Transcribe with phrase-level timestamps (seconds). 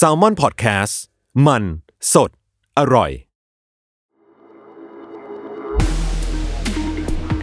[0.00, 0.94] s a l ม o n PODCAST
[1.46, 1.62] มัน
[2.12, 2.30] สด
[2.78, 3.10] อร่อย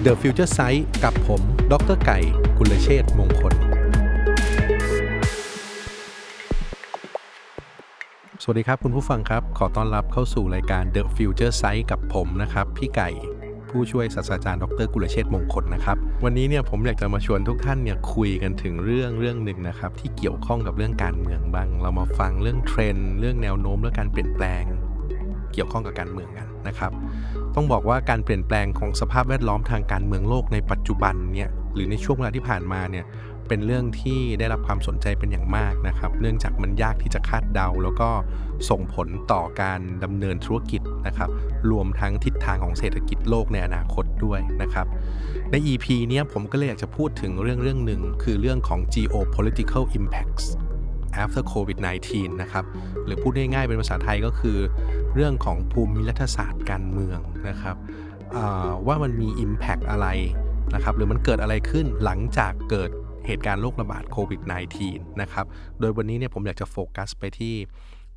[0.06, 2.18] The Future Sight กับผม ดรไก่
[2.58, 3.54] กุลเชษมงคล
[8.42, 13.10] สวัสดีครับคุณผู้ฟังครับ ขอต้อนรับเข้าสู่รายการ The Future Sight กับผมนะครับ พี่ไก่
[13.72, 24.64] ผู้ช่วยศาสตราจารย์ดรกุลเชษฐมงคลนะครับ วันนี้เนี่ยผมอยากจะมาชวนทุกท่านเนี่ยคุยกันถึงเรื่องเรื่องหนึ่งนะครับที่เกี่ยวข้องกับเรื่องการเมืองบ้าง เรามาฟังเรื่องเทรนด์เรื่องแนวโน้มและการเปลี่ยนแปลง
[25.54, 26.92] เกี่ยวข้องกับการเมืองกันนะครับ
[27.56, 33.06] ต้องบอกว่าการเปลี่ยนแปลงของสภาพแวดล้อมทางการเมืองโลกในปัจจุบันเนี่ยหรือในช่วงเวลาที่ผ่านมาเนี่ย
[33.48, 38.10] เป็นเรื่องที่ได้รับความสนใจเป็นอย่างมากนะครับ เนื่องจากมันยากที่จะคาดเดา แล้วก็
[38.70, 41.30] ส่งผลต่อการดำเนินธุรกิจ นะครับ
[41.72, 44.88] รวมทั้งทิศทางของเศรษฐกิจโลกในอนาคตด้วยนะครับ
[45.52, 50.46] ใน EP เนี้ยผมก็เลยอยากจะพูดถึงเรื่องเรื่องหนึ่งคือเรื่องของ geopolitical impacts
[51.22, 52.66] after COVID-19 นะครับ
[53.06, 54.58] หรือพูดง่ายๆเป็นภาษาไทยก็คือ
[55.16, 57.76] เรื่องของภูมิรัฐศาสตร์การเมืองนะครับ
[58.88, 60.08] ว่ามันมี Impact อะไร
[60.76, 62.90] นะครับหรือมันเกิดอะไรขึ้นหลังจากเกิด
[63.28, 64.42] เหตุการณ์โรคระบาดโควิด
[64.82, 65.46] -19 นะครับ
[65.80, 67.56] โดยวันนี้เนี่ยผมอยากจะโฟกัสไปที่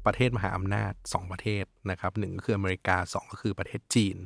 [0.07, 4.17] ประเทศมหาอำนาจ 2 ประเทศนะครับหนึ่งก็คืออเมริกา 2 ก็คือประเทศจีน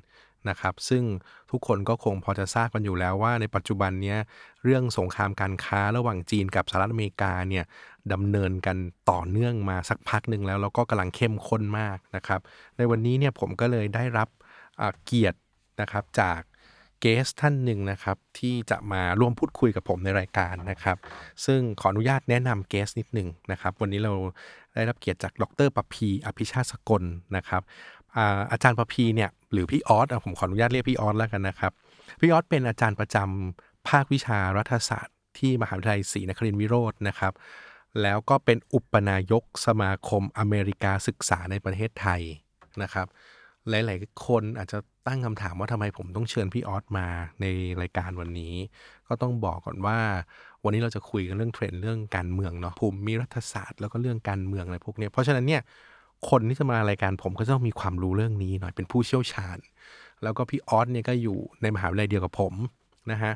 [0.48, 1.04] นะครับ ซึ่ง
[1.50, 4.16] ทุกคนก็คงพอจะทราบกันอยู่แล้วว่าในปัจจุบันนี้
[4.64, 7.64] เรื่องสงครามการค้าระหว่างจีนกับสหรัฐอเมริกาเนี่ย
[8.12, 8.76] ดำเนินกัน
[9.10, 12.40] ต่อเนื่องมาสักพักหนึ่งแล้ว แล้วก็กำลังเข้มข้นมากนะครับ
[12.76, 14.28] ในวันนี้เนี่ยผมก็เลยได้รับ
[15.04, 15.38] เกียรติ
[15.80, 16.40] นะครับจาก
[17.00, 20.96] เกสท่านหนึ่งนะครับที่จะมาร่วมพูดคุยกับผมในรายการนะครับ
[21.46, 24.12] ซึ่งขออนุญาตแนะนำเกสนิดหนึ่งนะครับ วันนี้เรา
[24.78, 27.02] ได้รับเกียรติจากดรประพีอภิชาติสกล
[27.36, 27.62] นะครับ
[28.52, 31.72] อาจารย์ประพีเนี่ยหรือพี่ออสผมขออนุญาตเรียกพี่ออสแล้วกันนะครับ
[32.20, 37.32] พี่ออสเป็นอาจารย์ประจำภาควิชารัฐศาสตร์ ที่มหาวิทยาลัยศรีนครินทรวิโรจน์นะครับ
[38.02, 42.22] แล้วก็เป็นอุปนายกสมาคมอเมริกาศึกษาในประเทศไทย
[42.82, 43.06] นะครับ
[43.70, 47.06] หลาย ๆ คนอาจจะตั้งคำถามว่าทำไมผมต้องเชิญพี่ออสมา
[47.40, 47.46] ใน
[47.82, 48.54] รายการวันนี้
[49.08, 49.98] ก็ต้องบอกก่อนว่า
[50.64, 55.62] วันนี้เราจะคุยกันเรื่องเทรนด์เรื่องการเมืองเนาะภูมิรัฐศาสตร์แล้วก็เรื่องการเมืองอะไรพวกนี้เพราะฉะนั้นเนี่ย
[56.30, 59.58] คนที่จะมารายการผมก็ต้องมีความรู้เรื่องนี้หน่อยเป็นผู้เชี่ยวชาญ
[60.22, 62.54] แล้วก็พี่ออสเนี่ยก็อยู่ในมหาวิทยาลัยเดียวกับผม
[63.10, 63.32] นะฮะ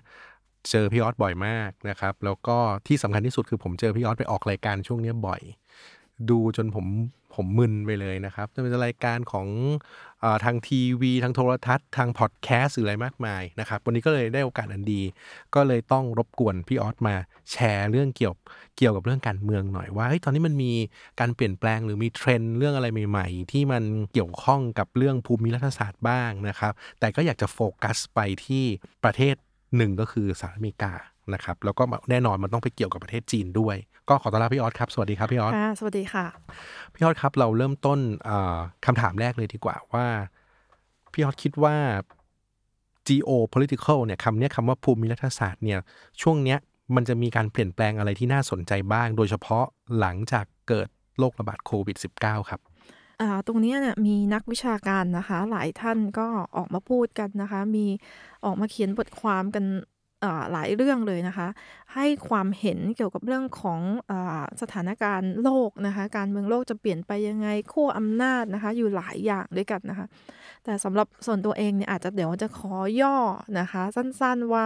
[0.70, 2.56] เจอพี่ออสบ่อยมากนะครับ แล้วก็
[2.86, 5.40] ที่สำคัญที่สุดคือผมเจอพี่ออสไปออกรายการช่วงนี้บ่อย
[6.30, 6.86] ดูจนผม
[7.34, 9.48] ผมมึนไปเลยนะครับจะเป็นรายการของ
[10.22, 15.02] อทางทีวี ทางโทรทัศน์ ทางพอดแคสต์หรืออะไรมากมายนะครับ วันนี้ก็เลยได้โอกาสอันดี
[15.54, 17.14] ก็เลยต้องรบกวนพี่ออสมา
[17.50, 18.34] แชร์เรื่องเกี่ยว
[18.76, 20.72] เกี่ยวกับเรื่องการเมืองหน่อยว่าตอนนี้มันมี
[21.20, 28.64] การเปลี่ยนแปลงหรือมีเทรนด์เรื่องอะไรใหม่ๆ ที่มันเกี่ยวข้องกับเรื่องภูมิรัฐศาสตร์บ้างนะครับ แต่ก็อยากจะโฟกัสไปที่
[29.04, 29.34] ประเทศ
[29.76, 30.92] หนึ่งก็คือสหรัฐอเมริกา
[31.34, 33.76] นะครับแล้วก็แน่นอนมันต้องไปเกี่ยวกับประเทศจีนด้วย
[34.08, 36.26] ก็ขอต้อนรับพี่ออสครับ สวัสดีครับพี่ออสสวัสดีค่ะ
[36.94, 37.98] พี่ออสครับเราเริ่มต้น
[38.86, 40.06] คำถามแรกเลยดีกว่าว่า
[41.12, 41.76] พี่ออสคิดว่า
[43.08, 45.78] geopolitical เนี่ยคำนี้คำว่าภูมิรัฐศาสตร์เนี่ย
[46.22, 46.58] ช่วงเนี้ย
[46.94, 49.64] มันจะมีการเปลี่ยนแปลงอะไรที่น่าสนใจบ้าง โดยเฉพาะ
[49.98, 52.60] หลังจากเกิดโรคระบาดโควิด -19 ครับ
[53.46, 57.86] ตรงนี้เนี่ยมีนักวิชาการนะคะ หลายท่านก็ออกมาพูดกันนะคะ มี
[58.44, 59.64] ออกมาเขียนบทความกัน
[60.52, 61.48] หลายเรื่องเลยนะคะ
[61.94, 64.12] ให้ความเห็นเกี่ยวกับเรื่องของอ
[64.62, 70.06] สถานการณ์โลกนะคะการเมืองโลกจะเปลี่ยนไปยังไงขั้วอำนาจนะคะ อยู่หลายอย่างด้วยกันนะคะ
[70.64, 73.16] แต่สำหรับส่วนตัวเองเนี่ยอาจจะเดี๋ยวจะขอย่อ
[73.60, 74.64] นะคะ สั้นๆว่า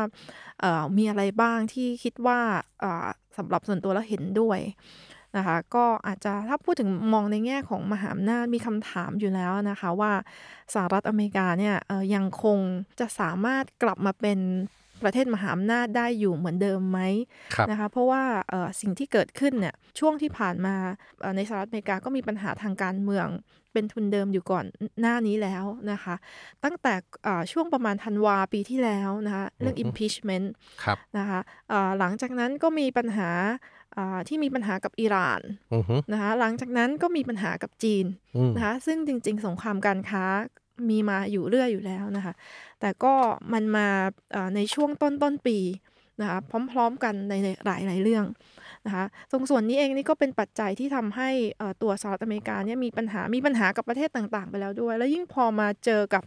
[0.97, 2.41] มีอะไรบ้างที่คิดว่า
[3.39, 4.61] สำหรับส่วนตัวแล้วเห็นด้วย
[5.37, 10.13] นะคะก็อาจจะถ้าพูดถึงมองในแง่ของมหาอำนาจมีคำถามอยู่แล้วนะคะว่า
[10.75, 11.77] สหรัฐอเมริกาเนี่ย
[12.15, 12.59] ยังคง
[13.01, 14.39] จะสามารถกลับมาเป็น
[15.05, 17.01] ประเทศมหาอำนาจได้อยู่เหมือนเดิมไหม
[17.71, 18.23] นะคะเพราะว่า
[18.81, 20.77] สิ่งที่เกิดขึ้นเนี่ยช่วงที่ผ่านมา
[21.37, 23.29] ในสหรัฐอเมริกาก็มีปัญหาทางการเมือง
[23.73, 24.65] เป็นทุนเดิมอยู่ก่อน
[25.01, 26.15] หน้านี้แล้วนะคะ
[26.65, 26.95] ตั้งแต่
[27.53, 30.47] ช่วงประมาณธันวาปีที่แล้วนะคะเรื่อง impeachment
[31.19, 31.41] นะคะ
[31.99, 33.31] หลังจากนั้นก็มีปัญหา
[34.29, 35.41] ที่มีปัญหากับอิหร่าน
[36.13, 38.05] นะคะหลังจากนั้นก็มีปัญหากับจีน
[38.57, 40.25] นะคะซึ่งจริง ๆ สงครามการค้า
[40.91, 42.35] มีมาอยู่เรื่อยอยู่แล้วนะคะ
[42.81, 43.15] แต่ก็
[43.53, 43.89] มันมา
[44.55, 45.59] ในช่วงต้นต้นปี
[46.21, 46.39] นะคะ
[46.73, 47.35] พร้อมๆกันใน
[47.67, 48.25] หลายๆเรื่อง
[48.87, 51.31] นะคะตรงส่วนนี้เองนี่ก็เป็นปัจจัยที่ทำให้
[51.83, 56.23] ตัวสหรัฐอเมริกาเนี่ยมีปัญหามีปัญหากับประเทศต่างๆ ไปแล้วด้วย แล้วยิ่งพอมาเจอกับ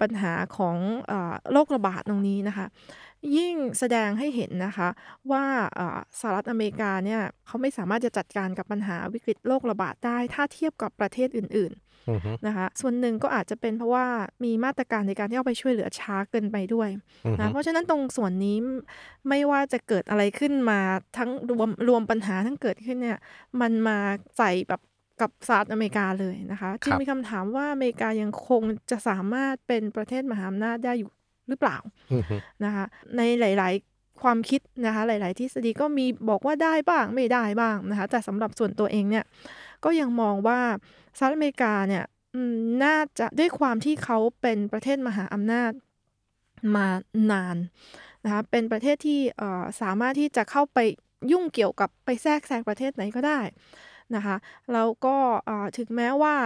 [0.00, 0.76] ปัญหาของ
[1.10, 1.12] อ
[1.52, 2.66] โรคระบาดตรงนี้นะคะ
[3.36, 4.88] ยิ่งแสดงให้เห็นนะคะ
[5.30, 5.44] ว่า
[6.20, 11.87] สหรัฐอเมริกาเนี่ยเขาไม่สามารถจะจัดการกับปัญหาวิกฤตโรคระบาดได้ ถ้าเทียบกับประเทศอื่นๆ
[12.46, 14.06] นะคะ ส่วนหนึ่งก็อาจจะเป็นเพราะว่า
[14.44, 16.88] มีมาตรการในการที่เอาไปช่วยเหลือช้าเกินไปด้วย
[17.26, 18.56] อือฮึนะเพราะฉะนั้นตรงส่วนนี้
[19.28, 20.80] ไม่ว่าจะเกิดอะไรขึ้นมา
[21.16, 23.18] ทั้งรวมรวมปัญหาทั้งเกิดขึ้นเนี่ย
[23.60, 23.98] มันมา
[24.38, 24.80] ใส่แบบ
[25.20, 31.10] กับสหรัฐอเมริกาเลยนะคะจึงมีคำถามว่าอเมริกายังคงจะสามารถเป็นประเทศมหาอำนาจได้อยู่
[31.48, 31.76] หรือเปล่า
[32.12, 32.84] อือฮึนะคะ
[33.16, 39.24] ในหลาย ๆ ความคิดนะคะหลาย ๆ ทฤษฎีก็มีบอกว่าได้บ้างไม่ได้บ้างนะคะแต่สำหรับส่วนตัวเองเนี่ย
[39.84, 40.60] ก็ยังมองว่า
[41.16, 42.04] สหรัฐอเมริกาเนี่ย
[42.84, 45.72] น่าจะด้วยความที่เขาเป็นประเทศมหาอำนาจ
[46.74, 46.86] มา
[47.32, 47.56] นาน
[48.24, 49.20] นะคะเป็นประเทศที่
[49.82, 50.78] สามารถที่จะเข้าไป
[51.32, 53.40] ยุ่งเกี่ยวกับไปแทรกแซงประเทศไหนก็ได้
[54.14, 54.36] นะคะ
[54.72, 55.16] แล้วก็
[55.78, 56.36] ถึงแม้ว่า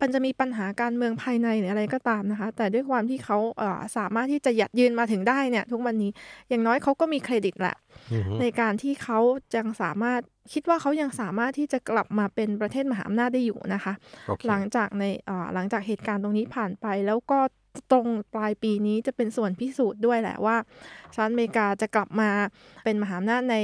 [0.00, 6.10] มันจะมีปัญหาการเมืองภายในหรืออะไรก็ตามนะคะ แต่ด้วยความที่เขาเอ่อสามารถที่จะหยัดยืนมาถึงได้เนี่ยทุกวันนี้
[6.48, 7.76] อย่างน้อยเขาก็มีเครดิตแหละ
[8.12, 9.18] อือฮึในการที่เขา
[9.56, 10.20] ยังสามารถ
[10.52, 13.92] คิดว่าเขายังสามารถที่จะกลับมาเป็นประเทศมหาอำนาจได้อยู่นะคะ
[14.28, 17.38] โอเคหลังจากในเอ่อหลังจากเหตุการณ์ตรงนี้ผ่านไป แล้วก็
[17.92, 20.56] ตรงปลายปีนี้จะเป็นส่วนพิสูจน์ด้วยแหละว่า
[21.14, 22.30] สหรัฐอเมริกาจะกลับมา
[22.84, 23.56] เป็นมหาอำนาจใน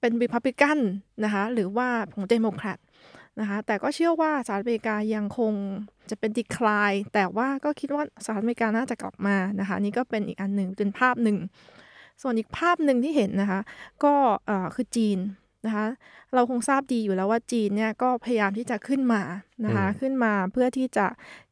[0.00, 0.78] เป็นรีพับลิกัน
[1.24, 2.78] นะคะหรือว่าของเดโมแครต
[3.40, 5.52] นะคะแต่ก็เชื่อว่าสหรัฐอเมริกายังคง
[6.10, 11.36] จะเป็น decline แต่ว่าก็คิดว่าสหรัฐอเมริกาน่าจะกลับมานะคะนี่ก็เป็นอีกอันหนึ่งเป็นภาพหนึ่ง
[12.22, 13.60] ส่วนอีกภาพหนึ่งที่เห็นนะคะ
[14.04, 14.14] ก็
[14.46, 15.18] เอ่อคือจีน
[15.66, 15.86] นะคะ
[16.34, 19.22] เราคงทราบดีอยู่แล้วว่าจีนเนี่ยก็พยายามที่จะขึ้นมา
[19.64, 21.06] นะคะอืมขึ้นมาเพื่อที่จะ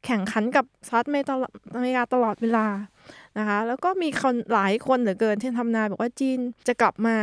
[0.05, 1.17] แข่งขันกับสหรัฐอเม
[1.89, 2.67] ริกาตลอดเวลา
[3.39, 7.17] นะคะแล้วก็มีคนหลายคนเหลือเกินที่ทำนายบอกว่าจีนจะกลับมา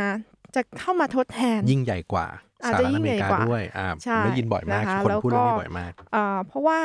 [0.55, 2.27] จะเข้ามาทดแทนยิ่งใหญ่กว่า
[2.63, 6.79] อาจสหจะรัฐยิ่องเมใหญ่ริกากว่าด้วยอ่าใช่ได้ยินบ่อยมากนะคะคนแล้วพูดเรื่องก็นี้บ่อยมากเอ่อเพราะว่า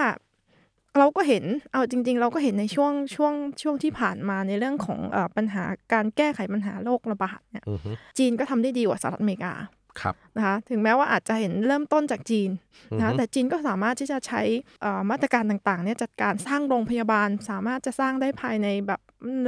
[0.98, 9.54] เราก็เห็น เอาจริง ๆ เราก็เห็นในช่วงช่วงช่วงที่ผ่านมาในเรื่องของเอ่อปัญหาการแก้ไขปัญหาโรคระบาดเนี่ยอือฮึจีนก็ทำได้ดีกว่าสหรัฐอเมริกา
[10.00, 12.50] ครับนะคะถึงแม้ว่าอาจจะเห็นเริ่มต้นจากจีน
[12.92, 14.42] อือนะฮึคะแต่จีนก็สามารถที่จะใช้
[14.82, 19.00] เอ่อมาตรการต่างๆเนี่ยจัดการสร้างโรงพยาบาลสามารถจะสร้างได้ภายในแบบ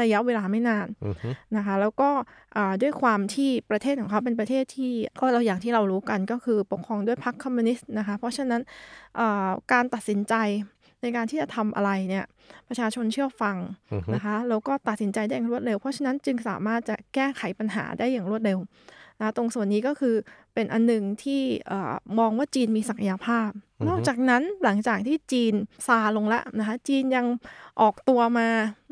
[0.02, 2.10] ระยะเวลาไม่นานอือฮึนะคะ แล้วก็
[2.56, 8.60] อ่าด้วยความที่ประเทศของเขาเป็นประเทศที่ก็เราอย่างที่เรารู้กันก็คือปกครองด้วยพรรคคอมมิวนิสต์นะคะ เพราะฉะนั้น
[9.18, 10.34] อ่าการตัดสินใจ
[11.02, 12.24] ในการที่จะทำอะไรเนี่ย
[12.68, 13.56] ประชาชนเชื่อฟัง
[13.92, 18.58] อือฮึนะคะแล้วก็ตัดสินใจได้อย่างรวดเร็ว เพราะฉะนั้นจึงสามารถจะแก้ไขปัญหาได้อย่างรวดเร็ว
[19.20, 20.14] นะตรงส่วนนี้ก็คือ
[20.54, 23.50] เป็นอันหนึ่งที่เอ่อมองว่าจีนมีศักยภาพ
[23.88, 25.54] นอกจากนั้นหลังจากที่จีน
[25.86, 27.26] ซาลงแล้วนะคะจีนยัง
[27.80, 28.48] ออกตัวมา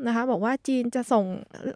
[0.07, 1.25] นะคะบอกว่าจีนจะส่ง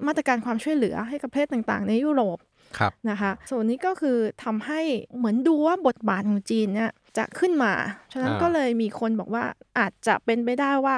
[0.07, 2.37] มาตรการความช่วยเหลือให้กับประเทศต่างๆ ในยุโรป
[2.77, 4.81] ครับนะคะส่วนนี้ก็คือทำให้
[5.17, 7.73] เหมือนดูว่าบทบาทของจีนเนี่ย จะขึ้นมา
[8.13, 9.43] ฉะนั้นอ่าก็เลยมีคนบอกว่า
[9.79, 10.95] อาจจะเป็นไปได้ว่า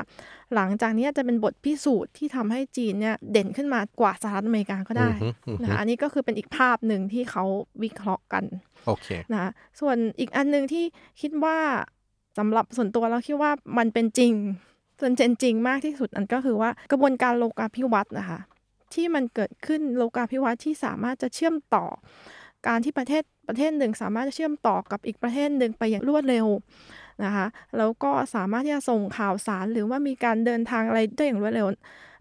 [0.56, 7.44] หลังจากนี้จะเป็นบทพิสูจน์ที่ทำให้จีนเนี่ยเด่นขึ้นมากว่าสหรัฐอเมริกาก็ได้อือฮึอือฮึนะคะอันนี้ก็คือเป็นอีกภาพหนึ่งที่เขา
[7.84, 8.44] วิเคราะห์กัน
[8.88, 10.84] โอเคนะคะส่วนอีกอันหนึ่งที่
[11.22, 11.58] คิดว่า
[12.38, 14.34] สำหรับส่วนตัวเราคิดว่ามันเป็นจริง
[15.00, 18.40] ส่วนเป็นจริงมากที่สุดอันก็คือว่ากระบวนการโลกาภิวัตน์นะคะ
[18.94, 21.86] ที่มันเกิดขึ้นโลกาภิวัตน์ที่สามารถจะเชื่อมต่อ
[22.68, 26.48] การที่ประเทศ ประเทศหนึ่งสามารถจะเชื่อมต่อกับอีกประเทศหนึ่งไปอย่างรวดเร็ว
[27.24, 27.46] นะคะ
[27.78, 31.68] แล้วก็สามารถที่จะส่งข่าวสารหรือว่ามีการเดินทางอะไรได้อย่างรวดเร็ว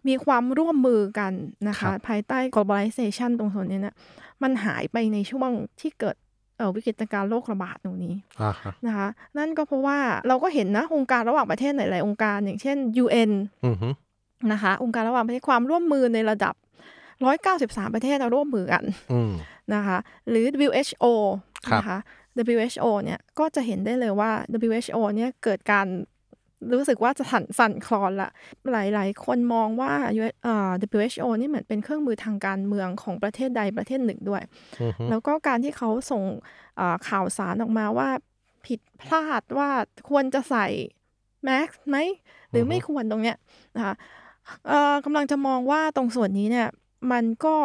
[0.09, 1.33] มีความร่วมมือกัน
[1.69, 3.97] นะครัคะบภายใต้ globalization ตรงส่วนนี้เนี่ย
[4.43, 6.17] มันหายไปในช่วงที่เกิด
[6.59, 9.09] เอ่อวิกฤตการณ์โรคระบาดตรงนี้อ่าฮะนะคะ
[9.39, 13.31] นั่นก็เพราะว่าเราก็เห็นนะองค์การระหว่างประเทศหลาย ๆ องค์การอย่างเช่น UN
[13.67, 13.89] อือฮึ
[14.53, 16.55] นะคะองค์การระหว่างประเทศความร่วมมือในระดับ
[17.25, 19.33] 193 ประเทศเราร่วมมือกันอืม
[19.75, 19.99] นะคะ
[20.29, 21.05] หรือ WHO
[21.69, 21.99] ครับนะคะ
[22.57, 24.31] WHO เนี่ยก็จะเห็นได้เลยว่า
[24.69, 25.87] WHO เนี่ยเกิดการ
[26.73, 28.31] รู้สึกว่าจะสั่นสั่นคลอนละ
[28.73, 34.43] หลายๆ คนมองว่า US เอ่อ WHO นี่เหมือนเป็นเครื่องมือทางการเมืองของประเทศใดประเทศหนึ่งด้วย
[34.81, 36.23] อือฮึแล้วก็การที่เขาส่ง
[36.77, 38.09] เอ่อข่าวสารออกมาว่า
[38.67, 39.71] ผิดพลาดว่า
[40.09, 40.67] ควรจะใส่
[41.45, 41.97] แมสไหม
[42.51, 43.37] หรือไม่ควรตรงเนี้ย
[43.77, 43.95] นะคะ
[44.69, 46.69] เอ่อกำลังจะมองว่าตรงส่วนนี้เนี่ย
[47.13, 47.57] มันก็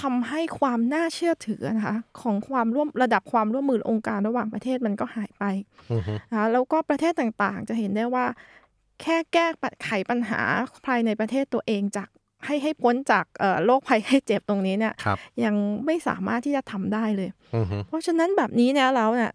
[0.00, 5.44] ทำให้ความน่าเชื่อถือนะคะของความร่วมระดับความร่วมมือองค์การระหว่างประเทศมันก็หายไป
[5.92, 8.26] อือฮึนะคะแล้วก็ประเทศต่างๆ จะเห็นได้ว่า
[9.02, 10.40] แค่แก้ปัญไขปัญหา
[10.86, 12.08] ภายในประเทศตัวเองจาก
[12.46, 15.54] ให้ให้พ้นจากเอ่อโรคภัยไข้เจ็บตรงนี้เนี่ยครับยัง
[15.86, 19.32] ไม่สามารถที่จะทำได้เลยอือฮึเพราะฉะนั้นแบบนี้เนี่ยแล้วเนี่ย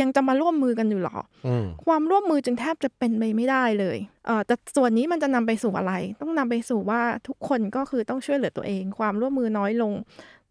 [0.00, 9.92] ยังจะมาร่วมมือกันอยู่หรออืมความร่วมมือจึงแทบจะเป็นไปไม่ได้เลยเออแต่ส่วนนี้มันจะนำไปสู่อะไร ต้องนำไปสู่ว่าทุกคนก็คือต้องช่วยเหลือตัวเอง ความร่วมมือน้อยลง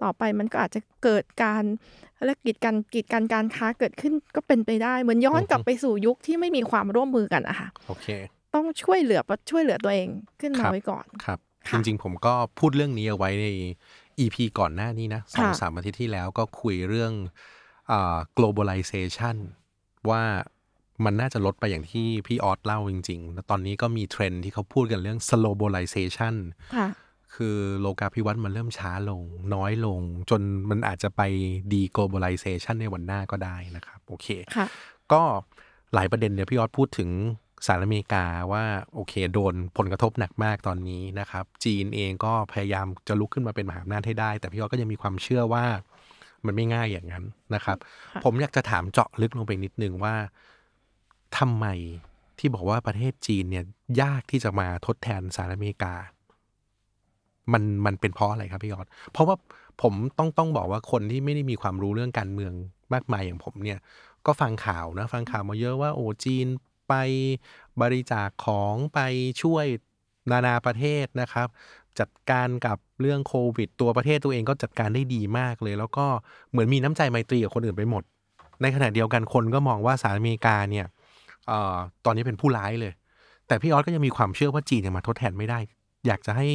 [0.04, 1.64] ต่อไปมันก็อาจจะเกิดการ
[2.26, 8.08] และกีดกันกีดกันการค้าเกิดขึ้นก็เป็นไปได้ เหมือนย้อนกลับไปสู่ยุคที่ไม่มีความร่วมมือกันอะค่ะโอเค
[8.56, 10.08] ต้องช่วยเหลือช่วยเหลือตัวเอง
[10.42, 13.48] ขึ้นมาครับไว้ก่อนครับจค่ะริงๆ ผมก็พูดเรื่องนี้เอาไว้ใน
[14.20, 17.55] EP ก่อนหน้านี้นะสองค่ะสามอาทิตย์ที่แล้วก็คุยเรื่องอ่า
[18.38, 19.36] globalization
[20.10, 20.24] ว่า
[21.06, 26.36] มันน่าจะลดไปอย่างที่พี่ออสเล่าจริงๆ แล้วตอนนี้ก็มีเทรนด์ที่เขาพูดกันเรื่อง globalization
[26.76, 26.88] ค่ะ
[27.36, 29.22] คือโลกาภิวัตน์มันเริ่มช้าลง
[29.54, 31.22] น้อยลง จนมันอาจจะไป
[31.72, 34.68] deglobalization ในวันหน้าก็ได้นะครับ โอเคค่ะ
[35.12, 35.22] ก็
[35.94, 37.10] หลายประเด็นเนี่ยพี่ออสพูดถึง
[37.66, 38.64] สหรัฐอเมริกาว่า
[38.94, 45.66] โอเค โดนผลกระทบหนักมากตอนนี้นะครับ จีนเองก็พยายามจะลุกขึ้นมาเป็นมหาอำนาจให้ได้ แต่พี่ออสก็ยังมีความเชื่อว่า
[46.48, 47.24] มันไม่ง่ายอย่างนั้น
[47.56, 47.78] นะครับ
[48.14, 50.16] ค่ะผมอยากจะถามเจาะลึกลงไปนิดนึงว่า
[51.38, 51.66] ทำไม
[52.40, 53.66] ที่บอกว่าประเทศจีนเนี่ย
[54.02, 55.94] ยากที่จะมาทดแทนสหรัฐอเมริกา
[57.54, 59.36] มันมันเป็นเพราะอะไรครับพี่ออสเพราะว่า
[59.82, 62.54] ผมต้องต้องบอกว่าคนที่ไม่ได้มีความรู้เรื่องการเมือง
[62.94, 63.80] มากมายอย่างผมเนี่ย
[64.26, 66.48] ก็ฟังข่าวนะฟังข่าวมาเยอะว่าโอ้จีน
[66.88, 66.94] ไป
[67.82, 69.00] บริจาคของไป
[69.42, 69.66] ช่วย
[70.32, 71.48] นานาประเทศนะครับ
[72.00, 76.06] จัดการกับเรื่องโควิด ตัวประเทศตัวเองก็จัดการได้ดีมากเลย แล้วก็
[76.52, 78.04] เหมือนมีน้ำใจไมตรีกับคนอื่นไปหมด
[78.62, 80.86] ในขณะเดียวกันคนก็มองว่าสหรัฐอเมริกาเนี่ย
[81.50, 81.76] ออ
[82.06, 82.94] ตอนนี้เป็นผู้ร้ายเลย
[83.48, 85.60] แต่พี่ออสก็ยังมีความเชื่อว่าจีนยังมาทดแทนไม่ได้
[86.08, 86.48] อยากจะให้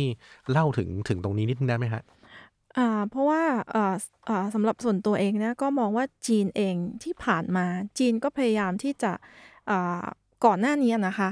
[0.50, 2.02] เล่าถึงถึงตรงนี้นิดนึงได้ไหมฮะ
[2.76, 3.42] อ่าเพราะว่า
[3.75, 3.94] อ่อ
[4.26, 7.66] เอ่อสำหรับส่วนตัวเองนะก็มองว่าจีนเองที่ผ่านมา
[7.99, 9.12] จีนก็พยายามที่จะ
[9.70, 10.04] อ่า
[10.44, 11.30] ก่อนหน้านี้นะคะ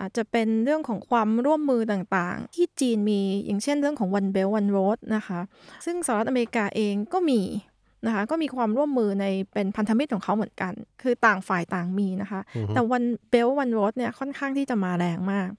[0.00, 5.40] อาจจะเป็นเรื่องของความร่วมมือต่างๆ ที่จีนมีอย่างเช่นเรื่องของ One Belt One Road นะคะ
[5.84, 7.40] ซึ่งสหรัฐอเมริกาเองก็มี
[8.06, 15.50] นะคะก็มีความร่วมมือในเป็นพันธมิตรของเขาเหมือนกัน คือต่างฝ่ายต่างมีนะคะอือฮึแต่ One Belt One Road เนี่ยค่อนข้างที่จะมาแรงมาก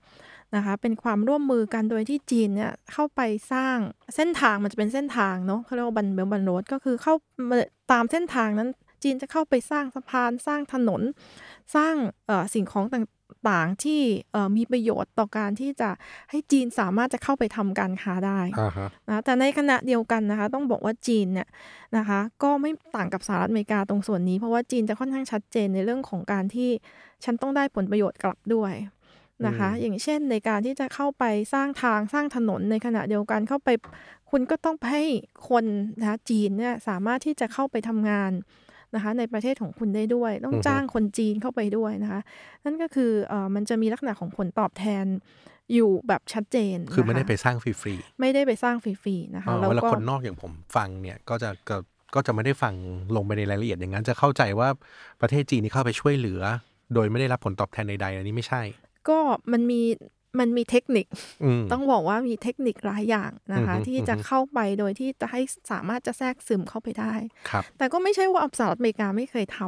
[0.56, 3.22] นะคะเป็นความร่วมมือกันโดยที่จีนเนี่ยเข้าไป
[3.54, 3.78] สร้าง
[4.16, 7.14] เส้นทางมันจะเป็นเส้นทางเนาะเขาเรียกว่าบันเบลบันโรดก็คือเข้า
[7.50, 7.58] มา
[7.92, 8.70] ตามเส้นทางนั้น
[9.04, 11.02] จีนจะเข้าไปสร้างสะพานสร้างถนน
[11.76, 11.96] สร้าง
[12.28, 14.02] เอ่อสิ่งของต่างๆที่
[14.32, 15.90] เอ่อมีประโยชน์ต่อการที่จะ
[16.30, 21.48] ให้จีนสามารถจะเข้าไปทำการค้าได้อ่าฮะนะแต่ในขณะเดียวกันนะคะ ต้องบอกว่าจีนเนี่ย
[21.98, 26.70] นะคะ ก็ไม่ต่างกับสหรัฐอเมริกาตรงส่วนนี้ เพราะว่าจีนจะค่อนข้างชัดเจนในเรื่องของการที่
[27.24, 28.74] ฉันต้องได้ผลประโยชน์กลับด้วย
[29.48, 33.70] นะคะอืมอย่างเช่นในการที่จะเข้าไปสร้างทางสร้างถนนในขณะเดียวกันเข้าไป
[34.32, 35.04] คุณก็ต้องให้
[35.50, 35.66] คน
[36.00, 38.32] นะคะจีนเนี่ยสามารถที่จะเข้าไปทำงาน
[38.96, 42.22] นะคะในประเทศของคุณได้ด้วย ต้องจ้างคนจีนเข้าไปด้วยนะคะ
[42.66, 45.06] นั่นก็คือเอ่อมันจะมีลักษณะของผลตอบแทน
[45.74, 51.78] อยู่แบบชัดเจน คือไม่ได้นะะไปสร้างฟรีไม่ได้ไปสร้างฟรีๆ นะๆคะอ่าแล้วเวลาก็คนนอกอย่างผมฟังเนี่ยก็จะก็
[52.16, 52.74] ก็จะไม่ได้ฟัง
[53.16, 54.70] ลงไปในรายละเอียดอย่างนั้น จะเข้าใจว่า
[55.22, 56.42] ประเทศจีนนี่เข้าไปช่วยเหลือ
[56.94, 58.62] โดยไม่ได้รับผลตอบแทนใดๆอันนี้ไม่ใช่
[59.10, 59.18] ก็
[59.52, 59.82] มันมี
[60.40, 61.08] มันมีเทคนิค
[61.44, 67.14] อืมต้องบอกว่ามีเทคนิคหลายอย่างนะคะอือฮึที่จะอือฮึเข้าไปโดยที่จะให้สามารถจะแทรกซึมเข้าไปได้
[67.50, 69.60] ครับแต่ก็ไม่ใช่ว่าสหรัฐอเมริกาไม่เคยท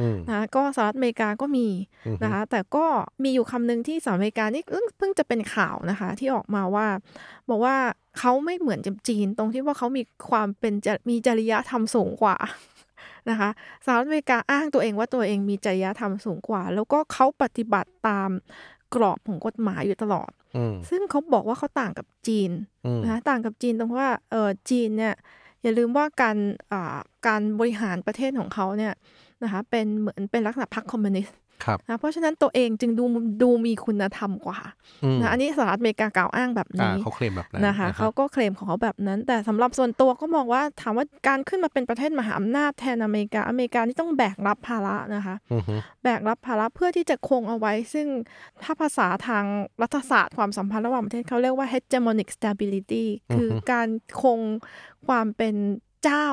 [0.00, 1.68] อืมำนะก็สหรัฐอเมริกาก็มี
[2.06, 2.84] อือฮึนะคะ แต่ก็
[3.22, 6.86] มีอยู่คำหนึ่งที่สหรัฐอเมริกานี่เพิ่งเพิ่งจะเป็นข่าวนะคะ ที่ออกมาว่า
[7.50, 7.76] บอกว่า
[8.18, 12.36] เขาไม่เหมือนกับจีน ตรงที่ว่าเขามีความเป็นจะมีจริยธรรมสูงกว่า
[13.30, 13.50] นะคะ
[13.84, 18.30] สหรัฐอเมริกาอ้างตัวเองว่าตัวเองมีจริยธรรมสูงกว่า แล้วก็เขาปฏิบัติตาม
[18.94, 22.50] กรอบของกฎหมายอยู่ตลอดอืมซึ่งเขาบอกว่าเขาต่างกับจีน
[22.86, 25.14] อืมนะคะต่างกับจีนตรงที่ว่าเออจีนเนี่ย
[25.62, 26.36] อย่าลืมว่าการ
[26.72, 28.94] อ่าการบริหารประเทศของเขาเนี่ย
[29.42, 33.04] นะคะเป็นเหมือนเป็นลักษณะพรรคคอมมิวนิสต์ ครับนะเพราะฉะนั้นตัวเองจึงดู
[33.42, 34.58] ดูมีคุณธรรมกว่า
[35.04, 48.06] อืมนะอันนี้สหรัฐอเมริกากล่าวอ้างแบบอ่านี้เขาเคลมแบบนั้นนะคะรับเขาก็เคลมของเขาแบบนั้น แต่สำหรับส่วนตัวก็มองว่าถามว่าการขึ้นมาเป็นประเทศมหาอำนาจแทนอเมริกาอเมริกานี่ต้องแบกรับภาระนะคะอือฮึแบกรับภาระเพื่อที่จะคงเอาไว้ ซึ่ง
[48.62, 49.44] ถ้าภาษาทาง
[49.82, 53.88] รัฐศาสตร์ความสัมพันธ์ระหว่างประเทศเขาเรียกว่า hegemonic stability คือการ
[54.22, 54.40] คง
[55.06, 55.54] ความเป็น
[56.04, 56.28] เจ้า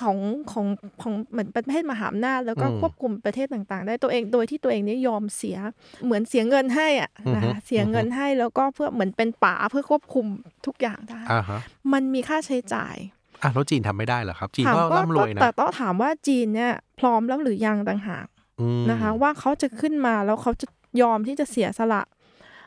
[0.00, 0.18] ของ
[0.52, 0.66] ของ
[1.02, 5.58] ของเหมือนประเทศมหาอำนาจแล้วก็ควบคุมประเทศต่างๆ ได้ตัวเองโดยที่ตัวเองเนี่ยยอมเสีย
[6.04, 10.26] เหมือนเสียเงินให้อะนะคะเสียเงินให้แล้วก็เพื่อเหมือนเป็นป๋าเพื่อควบคุม
[10.66, 11.60] ทุกอย่างได้อ่าฮะ
[11.92, 12.96] มันมีค่าใช้จ่าย
[13.42, 18.26] อะแล้วจีนทำไม่ได้เหรอครับ จีนถามก็ว่าร่ำรวยนะแต่ต้องถามว่าจีนเนี่ยพร้อมแล้วหรือยังต่างหาก
[18.60, 20.66] อืมนะคะว่าเขาจะขึ้นมาแล้วเขาจะ
[21.02, 22.02] ยอมที่จะเสียสละ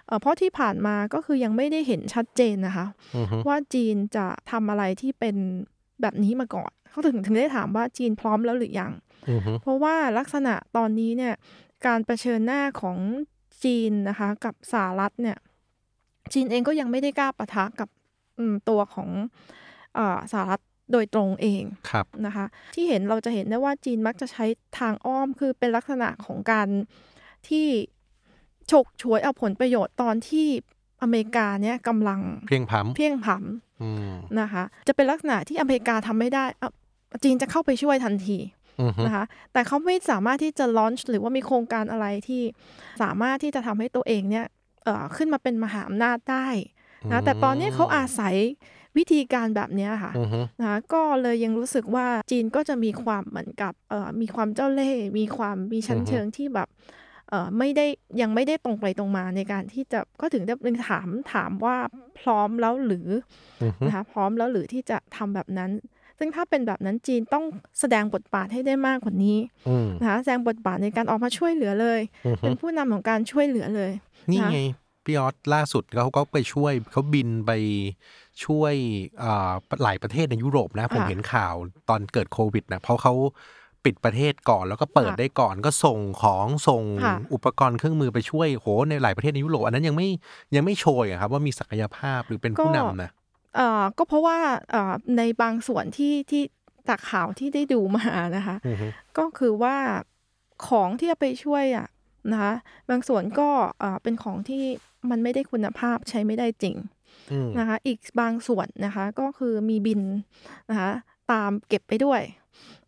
[0.08, 5.36] เอ่อเพราะที่ผ่านมาก็คือยังไม่ได้เห็นชัดเจนนะคะอือฮึว่าจีนจะทำอะไรที่เป็น
[6.02, 8.92] แบบนี้มาก่อน เขาถึงถึงได้ถามว่าจีนพร้อมแล้วหรือยัง
[9.30, 11.34] อือฮึเพราะว่าลักษณะตอนนี้เนี่ย
[11.86, 12.98] การเผชิญหน้าของ
[13.64, 15.38] จีนนะคะกับสหรัฐเนี่ย
[16.34, 17.90] จีนเองก็ยังไม่ได้กล้าปะทะกับ
[18.38, 19.10] อืมตัวของ
[19.96, 20.62] เออสหรัฐ
[20.92, 24.46] โดยตรงเองครับนะคะ ที่เห็นเราจะเห็นได้ว่าจีนมักจะใช้
[24.80, 26.68] ทางอ้อมคือเป็นลักษณะของการ
[27.48, 27.68] ที่
[28.72, 30.48] ฉกฉวยเอาผลประโยชน์ตอนที่
[31.02, 36.72] อเมริกาเนี่ยกำลังเพียงพล้ำเพียงพล้ำอืมนะคะ จะเป็นลักษณะที่อเมริกาทำไม่ได้อะ
[37.24, 38.38] จีนจะเข้าไปช่วยทันที
[38.82, 42.44] อือฮึนะคะ แต่เขาไม่สามารถที่จะลอนช์หรือว่ามีโครงการอะไรที่
[43.02, 44.46] สามารถที่จะทำให้ตัวเองเนี่ย
[44.84, 46.48] เอ่อขึ้นมาเป็นมหาอำนาจได้
[47.12, 48.36] นะแต่ตอนนี้เขาอาศัย
[48.98, 56.68] วิธีการแบบเนี้ยค่ะอือฮึนะคะก็เลยยังรู้สึกว่าจีนก็จะมีความเหมือนกับเอ่อมีความเจ้าเล่ห์มีความมีชั้นเชิงที่แบบ
[57.30, 57.86] เอ่อไม่ได้
[58.22, 60.54] ยังไม่ได้ตรงไปตรงมาในการที่จะก็ถึงได้
[60.90, 61.78] ถามถามว่า
[62.20, 63.08] พร้อมแล้วหรือ
[63.64, 65.72] อือฮึนะคะพร้อมแล้วหรือที่จะทำแบบนั้น
[66.18, 67.44] ซึ่งถ้าเป็นแบบนั้นจีนต้อง
[67.80, 73.92] แสดงบทบาทให้ได้มากกว่านี้อืมนะคะแสดงบทบาทในการออกมาช่วยเหลือเลยอือฮึเป็นผู้นำของการช่วยเหลือเลย
[74.32, 74.60] นี่นะไง
[75.06, 77.52] พี่ออสล่าสุดเขาก็ไปช่วยเขาบินไป
[78.46, 78.74] ช่วย
[79.24, 79.52] อ่า
[79.84, 81.54] หลายประเทศในยุโรปนะ ผมค่ะเห็นข่าว
[81.90, 83.14] ตอนเกิดโควิดนะเพราะเขา
[83.86, 90.10] ปิดประเทศก่อนแล้วก็เปิดค่ะได้ก่อนก็ส่งของส่งค่ะอุปกรณ์เครื่องมือไปช่วยโหในหลายประเทศในยุโรปอันนั้นยังไม่
[90.56, 93.12] ยังไม่โชยอะครับว่ามีศักยภาพหรือเป็นผู้นำนะ
[93.58, 94.38] เอ่อก็เพราะว่า
[94.72, 96.44] เอ่อในบางส่วนที่ที่
[96.90, 98.06] จากข่าวที่ได้ดูมา
[98.38, 98.88] นะคะอือฮึ
[99.18, 99.76] ก็คือว่า
[100.68, 101.88] ของที่จะไปช่วยอะ
[102.32, 102.54] นะคะ
[102.90, 103.50] บางส่วนก็
[103.80, 104.64] เอ่อเป็นของที่
[105.10, 106.76] มันไม่ได้คุณภาพใช้ไม่ได้จริง
[107.32, 110.02] อืมนะคะ อีกบางส่วนนะคะก็คือมีบิน
[110.70, 110.92] นะคะ
[111.32, 112.22] ตามเก็บไปด้วย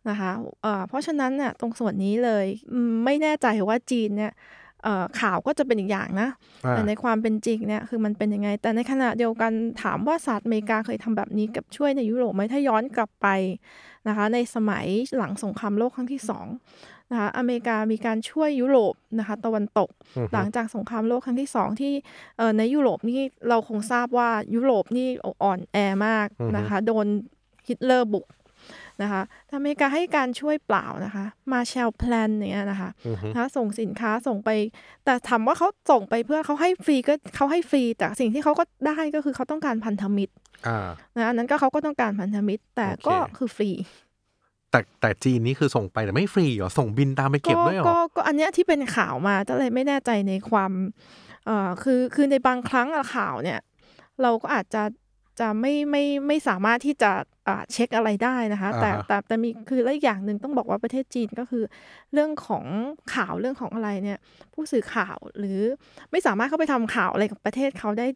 [0.08, 0.30] นะคะ
[0.62, 4.59] เอ่อเพราะฉะนั้นน่ะตรงส่วนนี้เลยอืมไม่แน่ใจว่าจีนเนี่ยเอ่อ
[5.20, 6.28] ข่าวก็จะเป็นอีกอย่างนะ
[6.64, 13.26] อ่าแต่ในความเป็นจริงเนี่ยคือมันเป็นยังไง แต่ในขณะเดียวกันถามว่าสหรัฐอเมริกาเคยทำแบบนี้กับช่วยในยุโรปไหมถ้าย้อนกลับไป
[14.08, 16.46] นะคะในสมัยหลังสงครามโลกครั้งที่สอง
[17.10, 21.92] นะคะอเมริกามีการช่วยยุโรปนะคะตะวันตกอือฮึหลังจากสงครามโลกครั้งที่สองที่
[22.38, 25.08] เอ่อในยุโรปนี่เราคงทราบว่ายุโรปนี่
[25.42, 27.06] อ่อนแอมากนะคะโดน
[27.68, 28.26] ฮิตเลอร์บุก
[29.02, 34.50] นะคะแต่อเมริกาให้การช่วยเปล่านะคะมาแชลแพลนเนี่ยนะคะอือฮึนะคะส่งสินค้าส่งไป
[35.04, 40.32] แต่ถามว่าเขาส่งไปเพื่อเขาให้ฟรีก็เขาให้ฟรี แต่สิ่งที่เขาก็ได้ก็คือเขาต้องการพันธมิตร
[40.68, 43.70] อ่านะอันนั้นก็เขาก็ต้องการพันธมิตร แต่ก็โอเคคือฟรี
[44.70, 50.72] แต่แต่จีนนี่คือส่งไปแต่ไม่ฟรีเหรอส่งบินตามไปเก็บด้วยเหรอก็ก็อันเนี้ยที่เป็นข่าวมาก็เลยไม่แน่ใจในความ
[51.46, 53.58] เอ่อคือคือในบางครั้งอะข่าวเนี่ย
[54.22, 54.82] เราก็อาจจะ
[55.40, 57.10] จะไม่ไม่ไม่สามารถที่จะ
[57.48, 61.64] อ่าเช็คอะไรได้นะคะ แต่อ่าฮะแต่แต่มีคือและอีกอย่างหนึ่งต้องบอกว่าประเทศจีนก็คือ
[62.12, 62.64] เรื่องของ
[63.14, 64.18] ข่าวเรื่องของอะไรเนี่ย
[64.54, 65.60] ผู้สื่อข่าวหรือ
[66.10, 68.06] ไม่สามารถเข้าไปทำข่าวอะไรกับประเทศเขาได้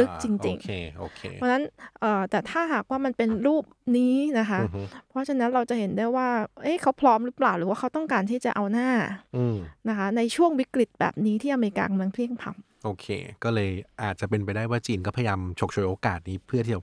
[0.00, 1.62] ลึกๆจริงโอเคโอเคๆเพราะฉะนั้น
[2.00, 3.64] เอ่อแต่ถ้าหากว่ามันเป็นรูป
[3.96, 6.28] นี้นะคะอือฮึเพราะฉะนั้นเราจะเห็นได้ว่า
[6.62, 8.90] เอ๊ะเขาพร้อมหรือเปล่าหรือว่าเขาต้องการที่จะเอาหน้า
[9.36, 9.56] อืม
[9.88, 13.06] นะคะ ในช่วงวิกฤตแบบนี้ที่อเมริกากำลังเพลียงพล้ำโอเค
[13.44, 13.70] ก็เลย
[14.02, 16.82] อาจจะเป็นไปได้ว่าจีนก็พยายามฉกฉวยโอกาสนี้เพื่อที่จะ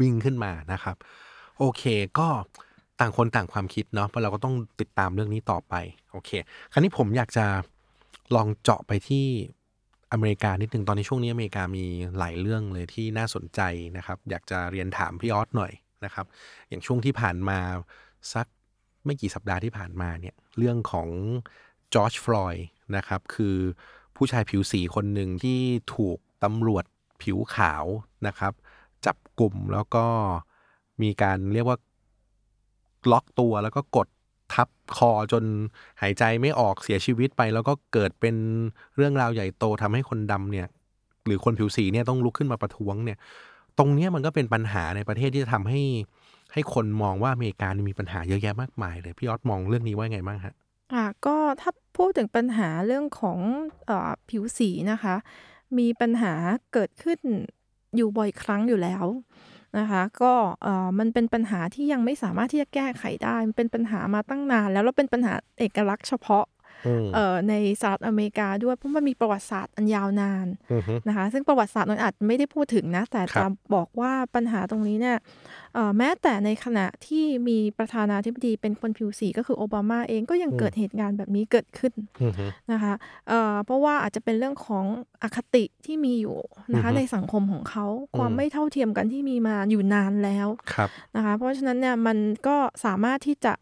[0.00, 0.96] วิ่งขึ้นมานะครับ
[1.58, 1.82] โอเค
[2.18, 2.28] ก็
[3.00, 5.74] ต่างคนต่างความคิดเนาะเพราะเราก็ต้องติดตามเรื่องนี้ต่อไป
[6.12, 6.30] โอเค
[6.72, 7.46] คราวนี้ผมอยากจะ
[8.34, 9.26] ลองเจาะไปที่
[10.12, 11.86] อเมริกานิดหนึ่งตอนนี้ช่วงนี้อเมริกามี
[12.18, 13.60] หลายเรื่องเลยที่น่าสนใจ
[13.96, 15.72] นะครับ อยากจะเรียนถามพี่ออสหน่อย
[16.04, 16.26] นะครับ
[16.68, 17.58] อย่างช่วงที่ผ่านมา
[18.32, 18.46] สัก
[19.04, 21.08] ไม่กี่สัปดาห์ที่ผ่านมาเนี่ยเรื่องของ
[21.94, 22.66] จอร์จฟลอยด์
[22.96, 23.56] นะครับคือ
[24.16, 25.60] ผู้ชายผิวสีคนหนึ่งที่
[25.94, 26.84] ถูกตำรวจ
[27.22, 27.84] ผิวขาว
[28.26, 28.52] นะครับ
[29.06, 30.06] จับกลุ่มแล้วก็
[31.02, 31.78] มีการเรียกว่า
[33.12, 34.08] ล็อกตัวแล้วก็กด
[34.54, 35.44] ทับคอจน
[36.02, 38.36] หายใจไม่ออกเสียชีวิตไป แล้วก็เกิดเป็น
[38.96, 40.66] เรื่องราวใหญ่โตทำให้คนดำเนี่ย
[41.26, 43.18] หรือคนผิวสีเนี่ยต้องลุกขึ้นมาประท้วงเนี่ย
[43.78, 45.82] ตรงนี้มันก็เป็นปัญหาในประเทศที่จะทำให้
[46.52, 50.54] ให้คนมองว่าอเมริกานี่มีปัญหาเยอะแยะมากมายเลยพี่ออสมองเรื่องนี้ว่าไงบ้างฮะ
[50.92, 53.38] อะก็ถ้าพูดถึงปัญหาเรื่องของ
[53.90, 53.92] อ
[54.28, 55.14] ผิวสีนะคะ
[55.78, 56.32] มีปัญหา
[56.72, 57.18] เกิดขึ้น
[57.96, 59.04] อยู่บ่อยครั้งอยู่แล้ว
[59.78, 66.44] นะคะก็เออมันเป็นปัญหาที่ยังไม่สามารถที่จะแก้ไขได้ มันเป็นปัญหามาตั้งนาน แล้วแล้วเป็นปัญหาเอกลักษณ์เฉพาะ
[67.14, 75.16] เอ่อในสหรัฐอเมริกาด้วยเพราะมันมีประวัติศาสตร์อันยาวนานอือฮึนะคะซึ่งประวัติศาสตร์นนอาจไม่ได้พูดถึงนะ แต่ครัจะบบอกว่าปัญหาตรงนี้เนี่ย
[75.74, 82.92] เอ่อแม้แต่ในขณะที่มีประธานาธิบดีเป็นคนผิวสีก็คือโอบามาเองก็ยังเกิดเหตุการณ์แบบนี้เกิดขึ้นอือฮึนะคะ
[83.28, 84.84] เอ่อเพราะว่าอาจจะเป็นเรื่องของ
[85.22, 86.38] อคติที่มีอยู่
[86.72, 87.86] นะคะอือฮึในสังคมของเขา
[88.16, 93.52] ความอืมไม่เท่าเทียมกันที่มีมาอยู่นานแล้วครับนะคะเพราะฉะนั้นเนี่ยมันก็สามารถที่จะ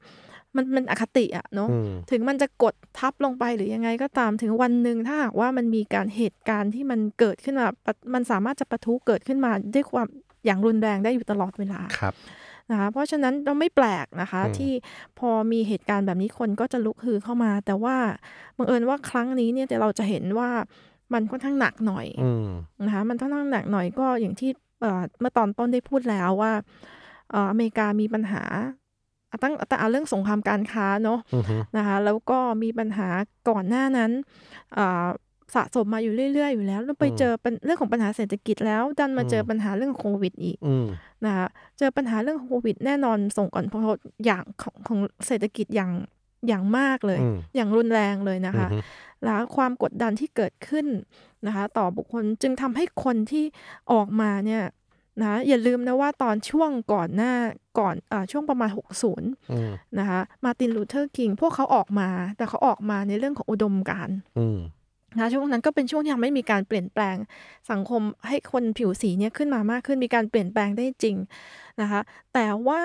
[0.56, 10.06] มันมันอคติอะเนาะอืมถึงมันจะกดทับลงไปหรือยังไงก็ตามถึงวันหนึ่งถ้าหากว่ามันมีการเหตุการณ์ที่มันเกิดขึ้นมาปะมันสามารถจะปะทุเกิดขึ้นมาด้วยความ
[10.46, 12.14] อย่างรุนแรงได้อยู่ตลอดเวลาครับ
[12.70, 14.72] นะคะเพราะฉะนั้นเราไม่แปลกนะคะอืมที่
[15.18, 17.96] พอมีเหตุการณ์แบบนี้คนก็จะลุกฮือเข้ามา แต่ว่า
[18.56, 20.50] บังเอิญว่าครั้งนี้เนี่ยแต่เราจะเห็นว่า
[21.12, 22.48] มันค่อนข้างหนักหน่อยอืม
[22.86, 26.52] นะคะมันค่อนข้างหนักหน่อยก็อย่างที่เอ่อเมื่อตอนต้นได้พูดแล้วว่า
[27.30, 28.70] เอ่ออเมริกามีปัญหาอะ
[29.42, 33.08] ตั้งแต่เอาเรื่องสงครามการค้าเนาะอือฮึนะคะแล้วก็มีปัญหา
[33.48, 34.10] ก่อนหน้านั้น
[34.76, 35.06] อ่า
[35.54, 40.86] สะสมมาอยู่เรื่อย ๆ อยู่แล้ว แล้วไปเจอเป็นเรื่องของปัญหาเศรษฐกิจแล้ว ดันมาเจอปัญหาเรื่องโควิดอีกอืม
[41.24, 41.46] นะคะ
[41.78, 45.92] เจอปัญหาเรื่องโควิดแน่นอนส่งผลกระทบอย่างของของเศรษฐกิจอย่าง
[46.48, 48.80] อย่างมากเลยอืมอย่างรุนแรงเลยนะคะอือฮึ
[49.24, 50.86] แล้วความกดดันที่เกิดขึ้น
[51.46, 53.44] นะคะ ต่อบุคคลจึงทำให้คนที่
[53.92, 54.62] ออกมาเนี่ย
[55.22, 57.32] นะอย่าลืมนะว่าตอนช่วงก่อนหน้า
[57.78, 64.58] ก่อนอาช่วงประมาณ 60อืมนะคะมาร์ตินลูเธอร์คิงพวกเขาออกมา แต่เขาออกมาในเรื่องของอุดมการณ์อืม
[65.18, 67.16] นะช่วงนั้นก็เป็นช่วงที่ยังไม่มีการเปลี่ยนแปลง
[67.70, 71.16] สังคมให้คนผิวสีเนี่ยขึ้นมามากขึ้นมีการเปลี่ยนแปลงได้จริง
[71.80, 72.00] นะคะ
[72.34, 72.82] แต่ว่า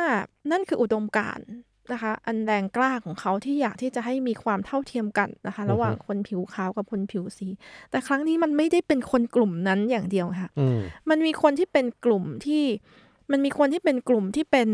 [0.51, 1.47] นั่นคืออุดมการณ์
[1.93, 7.47] นะคะ อันแรงกล้าของเขาที่อยากที่จะให้มีความเท่าเทียมกันนะคะ ระหว่างคนผิวขาวกับคนผิวสี
[7.91, 12.63] แต่ครั้งนี้มันไม่ได้เป็นคนกลุ่มนั้นอย่างเดียวค่ะอืมมันมีคนที่เป็นกลุ่มที่
[13.31, 14.69] มันมีคนที่เป็นกลุ่มที่เป็น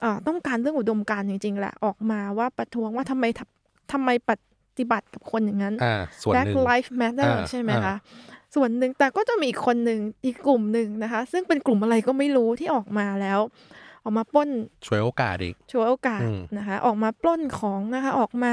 [0.00, 4.30] เอ่อต้องการเรื่องอุดมการณ์จริง ๆ แหละออกมาว่าประท้วงว่าทำไมทำทำไมป
[4.78, 7.96] ฏิบัติกับคนอย่างนั้นอ่าส่วน Black หนึ่ง Lives Matter อ่าใช่ไหมอ่าคะ
[8.54, 13.40] ส่วนหนึ่งแต่ก็จะมีอีกคนหนึ่งอีกกลุ่มหนึ่งนะคะ ซึ่งเป็นกลุ่มอะไรก็ไม่รู้ที่ออกมาแล้ว
[14.02, 14.50] ออกมาปล้น
[14.86, 18.52] ช่วยโอกาสอีกช่วยโอกาสอืมนะคะ ออกมาปล้นของนะคะ ออกมา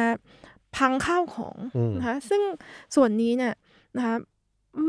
[0.77, 2.41] พังข้าวของอืมนะคะซึ่ง
[2.95, 3.53] ส่วนนี้เนี่ย
[3.97, 4.15] นะคะ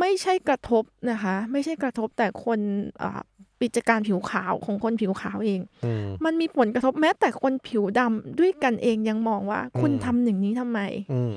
[0.01, 2.59] ไม่ใช่กระทบนะคะ ไม่ใช่กระทบแต่คน
[3.03, 3.23] อ่า
[3.61, 10.81] ปิจการผิวขาวของคนผิวขาวเองอืมมันมีผลกระทบแม้แต่คนผิวดำด้วยกันเองยังมองว่า คุณอืมทำอย่างนี้ทำไม
[11.13, 11.33] อืม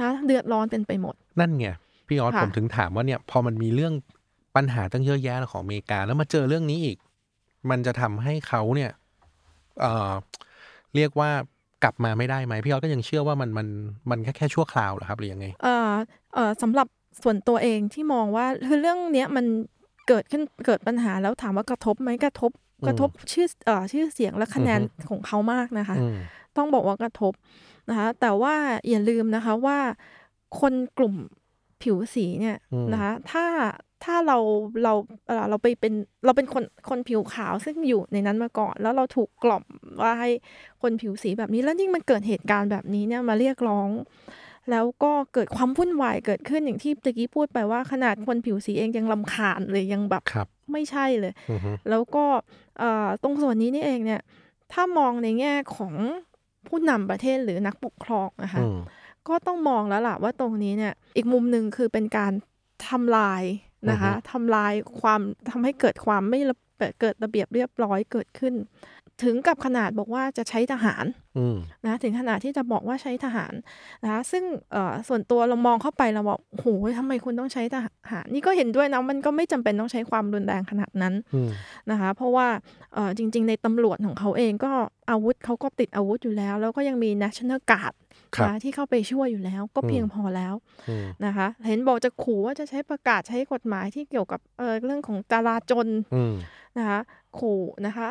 [0.00, 1.68] นะเดือดร้อนเป็นไปหมด นั่นไง
[2.06, 3.92] พี่ออสค่ะผมถึงถามว่าเนี่ย พอมันมีเรื่อง
[4.56, 6.96] ปัญหาตั้งเยอะแยะของอเมริกาแล้วมาเจอเรื่องนี้อีก
[7.70, 8.90] มันจะทำให้เขาเนี่ย
[9.80, 10.12] เอ่อ
[10.94, 11.30] เรียกว่า
[11.84, 13.68] กลับมาไม่ได้ไหมพี่ออสก็ยังเชื่อว่ามันมัน
[14.10, 15.90] มันแค่แค่ชั่วคราวเหรอครับหรือยังไงเอ่อ
[16.34, 16.86] เอ่อสำหรับ
[17.22, 19.46] ส่วนตัวเองที่มองว่าคือเรื่องเนี้ยมัน
[20.08, 26.16] เกิดขึ้นเกิดปัญหาแล้วถามว่ากระทบไหมกระทบอืมกระทบชื่อเอ่อชื่อเสียงและคะแนนอือฮึของเขามากนะคะอืม
[26.56, 27.32] ต้องบอกว่ากระทบ
[27.88, 28.54] นะคะ แต่ว่า
[28.88, 29.78] อย่าลืมนะคะว่า
[30.60, 31.14] คนกลุ่ม
[31.82, 33.44] ผิวสีเนี่ยอืมนะคะ ถ้า
[34.04, 34.38] ถ้าเรา
[34.84, 34.92] เรา
[35.28, 39.64] เอ่อเราไปเป็นเราเป็นคนคนผิวขาวซึ่งอยู่ในนั้นมาก่อน แล้วเราถูกกล่อม
[40.02, 40.30] ว่าให้
[40.82, 43.88] คนผิวสีแบบนี้ แล้วยิ่งมันเกิดเหตุการณ์แบบนี้เนี่ยมาเรียกร้อง
[44.70, 52.24] แล้วก็เกิดความวุ่นวายเกิดขึ้นอย่างที่ตะกี้พูดไปว่าขนาดคนผิวสีเองยังลำคาญเลยยังแบบครับไม่ใช่เลยอือฮึแล้วก็
[52.78, 54.20] เอ่อตรงส่วนนี้นี่เองเนี่ย
[54.72, 55.94] ถ้ามองในแง่ของ
[56.68, 58.78] ผู้นำประเทศหรือนักปกครองนะคะอืม
[59.28, 62.32] ก็ต้องมองแล้วล่ะว่าตรงนี้เนี่ย อีกมุมหนึ่งคือเป็นการ
[62.88, 63.42] ทำลาย
[63.90, 66.56] นะคะทำลายความทำให้เกิดความไม่ระ
[67.00, 68.54] เกิดระเบียบเรียบร้อยเกิดขึ้น
[69.22, 71.04] ถึงกับขนาดบอกว่าจะใช้ทหาร
[71.38, 73.52] อืมนะถึงขนาดที่จะบอกว่าใช้ทหาร
[74.02, 76.66] นะคะซึ่งเอ่อส่วนตัวเรามองเข้าไปเราบอกโห
[76.98, 77.76] ทำไมคุณต้องใช้ท
[78.10, 81.50] หาร นี่ก็เห็นด้วยนะมันก็ไม่จำเป็นต้องใช้ความรุนแรงขนาดนั้นอืม
[81.90, 82.46] นะคะ เพราะว่า
[82.94, 84.72] เอ่อจริง ๆ ในตำรวจของเขาเองก็
[85.10, 87.94] อาวุธเขาก็ติดอาวุธอยู่แล้ว แล้วก็ยังมี national guard
[88.36, 90.54] ครับนะที่เข้าไปช่วยอยู่แล้ว ก็เพียงพอแล้ว
[90.88, 96.34] อืมนะคะ เห็นบอกจะขู่ว่าจะใช้ประกาศใช้กฎหมายที่เกี่ยวกับเอ่อเรื่องของจราจรอืม
[96.78, 97.00] นะคะ
[97.38, 98.08] ขู่นะคะ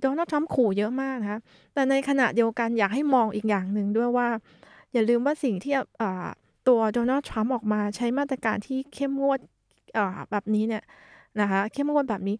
[0.00, 1.40] โดนัลด์ทรัมป์ขู่เยอะมากนะคะ
[1.74, 4.28] แต่ในขณะเดียวกันอยากให้มองอีกอย่างหนึ่งด้วยว่า
[4.92, 5.72] อย่าลืมว่าสิ่งที่
[6.68, 9.40] ตัวโดนัลด์ทรัมป์ออกมาใช้มาตรการที่เข้มงวด
[10.30, 10.84] แบบนี้เนี่ย
[11.40, 12.36] นะคะเข้มงวดแบบนี้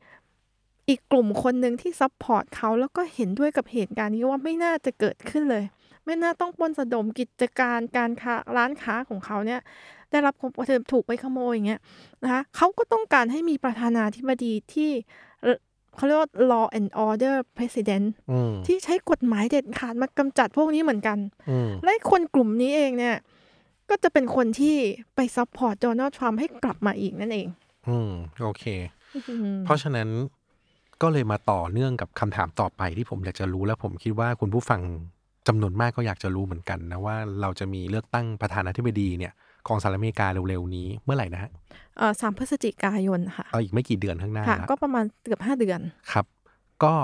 [0.89, 5.65] อีกกลุ่มคนหนึ่งที่ support เขาแล้วก็เห็นด้วยกับเหตุการณ์นี้ว่าไม่น่าจะเกิดขึ้นเลย
[6.09, 9.61] ไม่น่าต้องปล้นสะดมกิจการการค้าร้านค้าของเขาเนี่ย
[10.11, 11.81] ได้รับความกระทบถูกไปขโมยอย่างเงี้ย
[12.23, 14.91] นะคะเขาก็ต้องการให้มีประธานาธิบดีที่
[15.43, 15.59] เอ่อ
[15.97, 21.19] เขาเรียกว่า law and order president อืมที่ใช้กฎหมายเด็ดขาดมากำจัดพวกนี้เหมือนกัน
[21.51, 23.17] อืมและคนกลุ่มนี้เองเนี่ย
[23.91, 24.77] ก็จะเป็นคนที่
[25.17, 27.49] ไป support โดนัลด์ทรัมป์ให้กลับมาอีกนั่นเอง
[27.89, 28.11] อืม
[28.43, 28.65] โอเค
[29.15, 30.09] อืมเพราะฉะนั้น
[31.03, 34.81] ก็เลยมาต่อเนื่องกับคำถามต่อไปที่ผมอยากจะรู้และผมคิดว่าคุณผู้ฟัง
[35.49, 39.33] จำนวนมากก็อยากจะรู้เหมือนกันนะว่าเราจะมีเลือกตั้งประธานาธิบดีเนี่ย
[39.69, 41.51] ของสหรัฐอเมริกาเร็วๆนี้เมื่อไหร่นะฮะ
[41.99, 45.81] เอ่อสามพฤศจิกายนค่ะเอาอีกไม่กี่เดือนข้างหน้าค่ะละก็ประมาณเกือบห้าเดือน
[46.13, 46.27] ครับ
[46.85, 46.95] ก็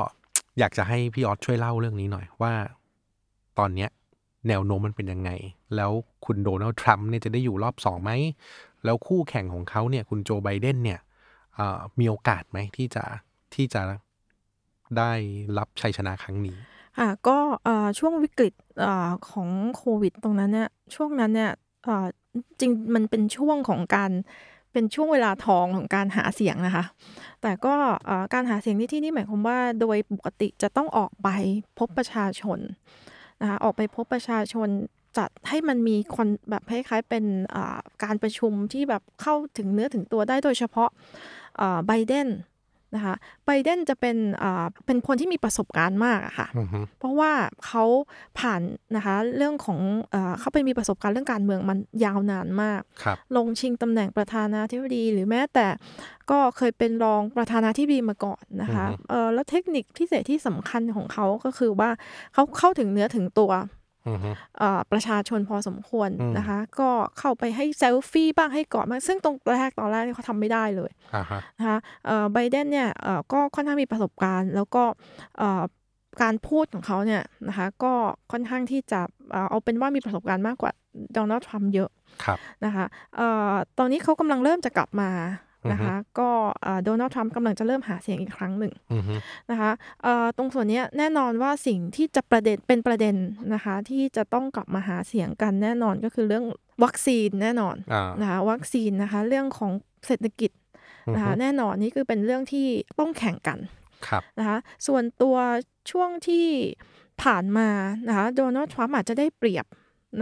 [0.59, 2.52] อยากจะให้พี่ออสช่วยเล่าเรื่องนี้หน่อยว่า
[3.59, 3.90] ตอนเนี้ย
[4.48, 5.30] แนวโน้มมันเป็นยังไง
[5.76, 5.90] แล้ว
[6.24, 8.11] คุณโดนัลด์ทรัมป์เนี่ยจะได้อยู่รอบสองไหม
[8.85, 11.00] แล้วคู่แข่งของเขาเนี่ยคุณโจไบเดนเนี่ย
[11.54, 13.04] เอ่อมีโอกาสไหมที่จะ
[13.54, 13.83] ที่จะ
[14.98, 15.12] ได้
[15.59, 16.57] รับชัยชนะครั้งนี้
[16.98, 18.54] ค่ะก็เอ่อช่วงวิกฤต
[18.85, 21.50] อ่อของโควิดตรงนั้นเนี่ยช่วงนั้นเนี่ย
[21.87, 22.07] อ่อ
[22.61, 24.11] จริงมันเป็นช่วงของการ
[24.72, 26.85] เป็นช่วงเวลาทองของการหาเสียงนะคะ
[27.42, 27.74] แต่ก็
[28.09, 31.28] อ่อการหาเสียงในที่นี้หมายความว่าโดยปกติจะต้องออกไป
[31.78, 32.59] พบประชาชน
[33.40, 34.68] นะคะออกไปพบประชาชน
[35.18, 37.24] จัดให้มันมีคนแบบคล้ายๆเป็น
[38.04, 40.90] การประชุมที่แบบเข้าถึงเนื้อถึงตัวได้โดยเฉพาะ
[41.87, 42.28] ไบเดน
[42.96, 43.14] นะคะ
[43.46, 47.33] ไบเดนจะเป็นอ่าเป็นคนที่มีประสบการณ์มากอะค่ะอือฮึเพราะว่า
[47.66, 47.85] เขา
[48.38, 48.61] ผ่าน
[48.96, 49.80] นะคะเรื่องของ
[50.11, 55.66] เออเขาไปมีประสบการณ์เรื่องการเมืองมันยาวนานมากครับลงชิงตำแหน่งประธานาธิบดีหรือแม้แต่
[56.30, 61.90] ก็เคยเป็นรองประธานาธิบดีมาก่อนนะคะเออแล้วเทคนิคพิเศษที่สำคัญของเขาก็คือว่า
[62.35, 63.84] เขาเข้าถึงเนื้อถึงตัวอือฮึเอ่อ
[64.92, 74.82] ประชาชนพอสมควรอืมนะคะ ก็เข้าไปให้เซลฟี่บ้างให้กอดบ้างซึ่งตรงแรกตอนแรกเนี่ยเขาทำไม่ได้เลยอ่าฮะนะคะเอ่อไบเดนเนี่ยเอ่อก็ค่อนข้างมีประสบการณ์ แล้วก็
[75.38, 75.62] เอ่อ
[76.22, 77.92] การพูดของเขาเนี่ยนะคะก็
[78.32, 80.72] ค่อนข้างที่จะเอ่อเอาเป็นว่ามีประสบการณ์มากกว่า
[81.12, 81.90] โดนัลด์ทรัมป์เยอะ
[82.24, 82.84] ครับนะคะ
[83.16, 85.10] เอ่อตอนนี้เขากำลังเริ่มจะกลับมา
[85.72, 86.29] นะคะ ก็
[86.85, 89.14] โดนัลด์ทรัมป์กำลังจะเริ่มหาเสียงอีกครั้งหนึ่งอือฮึ
[89.50, 89.70] นะคะ
[90.03, 93.16] เอ่อตรงส่วนเนี้ยแน่นอนว่าสิ่งที่จะประเด็นเป็นประเด็น
[93.55, 96.44] นะคะ ที่จะต้องกลับมาหาเสียงกันแน่นอนก็คือเรื่อง
[96.85, 99.72] วัคซีนแน่นอนอ่านะคะวัคซีนนะคะ เรื่องของ
[100.07, 100.50] เศรษฐกิจ
[101.07, 102.66] อือนะคะฮึแน่นอนนี่คือเป็นเรื่องที่
[102.98, 103.59] ต้องแข่งกัน
[104.09, 105.37] ครับนะคะส่วนตัว
[105.90, 106.46] ช่วงที่
[107.22, 107.68] ผ่านมา
[108.09, 109.66] นะคะโดนัลด์ทรัมป์อาจจะได้เปรียบ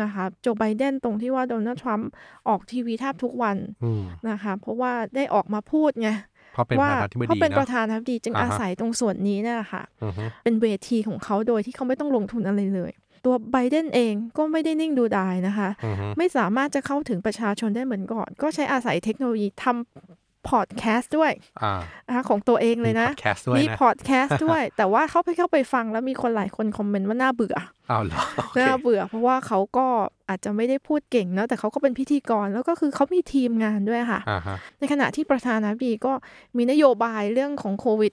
[0.02, 2.08] นะคะโจไบเดนตรงที่ว่าโดนัลด์ทรัมป์
[2.48, 6.10] ออกทีวีแทบทุกวันอืมนะคะเพราะว่าได้ออกมาพูดไง
[6.54, 12.92] เพราะว่าเขาเป็นประธานาธิบดีเนอะเป็นประธานาธิบดีจึงอ่าฮะอาศัยตรงส่วนนี้เนี่ยนะคะอือฮึเป็นเวทีของเขาโดยที่เขาไม่ต้องลงทุนอะไรเลย
[13.24, 27.56] ตัวไบเดนเองก็ไม่ได้นิ่งดูดายนะคะอือฮึไม่สามารถจะเข้าถึงประชาชนได้เหมือนก่อน ก็ใช้อาศัยเทคโนโลยีทำ พอดแคสต์ด้วยอ่านะคะของตัวเองเลยนะ มี podcast ด้วยมีนะพอดแคสต์ด้วย แต่ว่าเขาไปเข้าไปฟังแล้วมีคนหลายคน comment ว่าน่าเบื่อ
[27.90, 29.86] อ้าวเหรอโอเคน่าเบื่อ เพราะว่าเขาก็
[30.28, 36.12] อาจจะไม่ได้พูดเก่งเนอะแต่เขาก็เป็นพิธีกรแล้วก็คือเขามีทีมงานด้วยค่ะอ่าฮะในขณะที่ประธานาธิบดีก็
[36.56, 38.12] มีนโยบายเรื่องของโควิด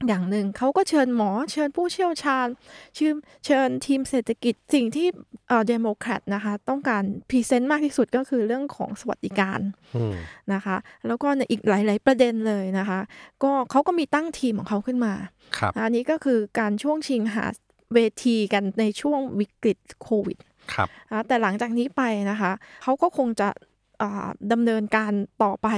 [0.00, 2.46] อืมอย่างหนึ่งเขาก็เชิญหมอเชิญผู้เชี่ยวชาญ
[2.96, 5.06] เชิญเชิญทีมเศรษฐกิจสิ่งที่
[5.48, 9.60] เอ่อเดโมแครตนะคะ ต้องการ present มากที่สุดก็คือเรื่องของสวัสดิการ
[9.96, 10.14] อืม
[10.52, 13.00] นะคะ แล้วก็ในอีกหลาย ๆ ประเด็นเลยนะคะ
[13.42, 15.14] ก็เขาก็มีตั้งทีมของเขาขึ้นมา
[15.58, 17.46] ครับอันนี้ก็คือการช่วงชิงหา
[17.94, 20.38] เวทีกันในช่วงวิกฤตโควิด
[20.74, 23.48] ครับนะแต่หลังจากนี้ไปนะคะเขาก็คงจะ
[24.02, 25.68] อ่าดำเนินการต่อไป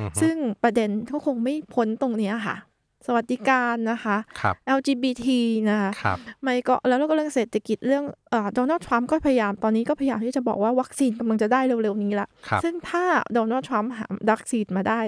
[0.00, 2.56] อือฮึซึ่งประเด็นก็คงไม่พ้นตรงเนี้ยค่ะ
[3.06, 5.26] สวัสดิการนะคะครับ LGBT
[5.70, 8.04] นะคะครับไม่ก็แล้วก็เรื่องเศรษฐกิจเรื่อง
[8.54, 15.00] โดนัลด์ทรัมป์ก็พยายามตอนนี้ก็พยายามที่จะบอกว่าวัคซีนกำลังจะได้เร็วๆนี้ละครับซึ่งถ้าโดนัลด์ทรัมป์หาวัคซีนมาได้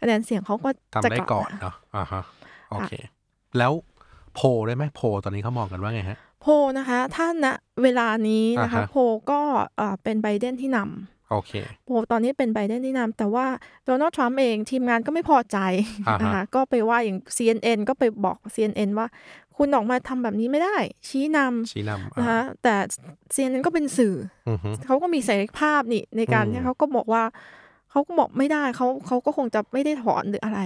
[0.00, 0.68] คะแนนเสียงเขาก็
[1.04, 2.22] จะทำได้กลับก่อนมาเนาะอ่าฮะ
[2.70, 2.92] โอเค
[3.58, 3.72] แล้ว
[4.34, 7.46] โพลได้ไหมโพลตอนนี้เขามองกันว่าไงฮะโพลนะคะ ถ้าณ
[7.82, 9.40] เวลานี้นะคะอ่าฮะโพลก็
[9.76, 11.52] เอ่อเป็นไบเดนที่นำ โอเค
[11.86, 13.46] โพลตอนนี้เป็นไบเดนที่นำแต่ว่า
[13.84, 15.58] โดนัลด์ทรัมป์เองทีมงานก็ไม่พอใจ
[16.08, 19.06] อ่าฮะนะคะก็ไปว่าอย่าง CNN ก็ไปบอก CNN ว่า
[19.56, 20.76] คุณออกมาทำแบบนี้ไม่ได้
[21.08, 22.74] ชี้นำชี้นำนะอ่าคะแต่
[23.34, 24.14] CNN ก็เป็นสื่อ
[24.48, 27.24] อือฮึเขาก็มีเสรีภาพนี่ในการอืมที่เขาก็บอกว่า
[27.90, 30.60] เขาก็บอกไม่ได้เขาเขาก็คงจะไม่ได้ถอนหรืออะไร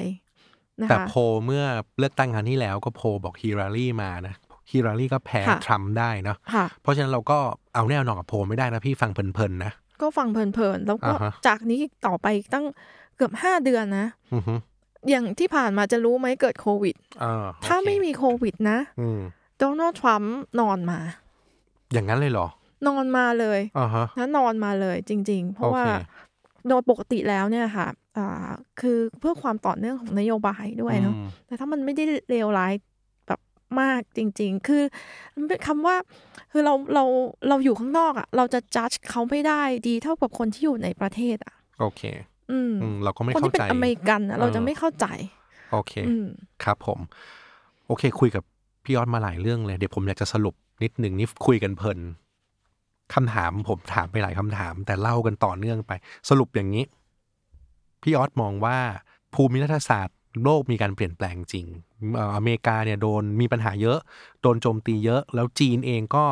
[0.81, 1.65] นะแต่คะโพลเมื่อ
[1.99, 4.35] เลือกตั้งครั้งที่แล้วก็โพลบอกฮิลลารีมานะ
[4.71, 7.39] ฮิลลารีก็แพ้ค่ะทรัมป์ได้เนาะค่ะเพราะฉะนั้นเราก็
[7.75, 12.65] เอาแน่นอนกับโพลไม่ได้นะพี่ฟังเพลินๆนะ ก็ฟังเพลินๆ แล้วก็อ่าฮะจากนี้ต่อไปตั้ง
[13.17, 14.55] เกือบห้าเดือนนะอือฮึ
[15.09, 19.21] อย่างที่ผ่านมาจะรู้ไหมเกิดโควิดอ่าถ้าโอเคไม่มีโควิดนะอืม
[19.59, 21.01] โดนัลด์ทรัมป์นอนมา
[21.93, 22.47] อย่างนั้นเลยเหรอ
[22.89, 25.85] นอนมาเลยอ่าฮะนะนอนมาเลยจริง ๆ เพราะโอเคว่า
[26.69, 28.49] โดยปกติแล้วเนี่ยค่ะอ่า
[28.81, 32.92] คือเพื่อความต่อเนื่องของนโยบายด้วยเนาะอืมแต่ถ้ามันไม่ได้เลวร้ายแบบ
[33.81, 34.83] มากจริง ๆ คือ
[35.37, 35.97] มันเป็นคำว่า
[36.53, 37.05] คือเราเรา
[37.49, 42.03] เราอยู่ข้างนอกอะ่ะ เราจะจัดเขาไม่ได้ดีเท่ากับคนที่อยู่ในประเทศอะ่ะ โอเค
[42.53, 45.07] อืมอืมเราก็ไม่คนเข้าที่เป็ใจนอเมริกันอะเราจะเออไม่เข้าใจ
[45.73, 46.27] โอเคอืม
[46.65, 46.99] ครับผม
[47.87, 48.45] โอเค คุยกับ
[48.85, 51.99] พี่ยอดมาหลายเรื่องเลย เดี๋ยวผมอยากจะสรุปนิดหนึ่งนี่คุยกันเพลิน
[53.15, 55.93] คำถามผมถามไปหลายคำถาม แต่เล่ากันต่อเนื่องไป
[56.29, 56.85] สรุปอย่างนี้
[58.03, 58.79] พี่ยอดมองว่า
[59.35, 61.67] ภูมิรัฐศาสตร์ โลกมีการเปลี่ยนแปลงจริง
[62.15, 63.99] เอ่ออเมริกาเนี่ยโดนมีปัญหาเยอะ
[64.43, 66.25] โดนโจมตีเยอะ แล้วจีนเองก็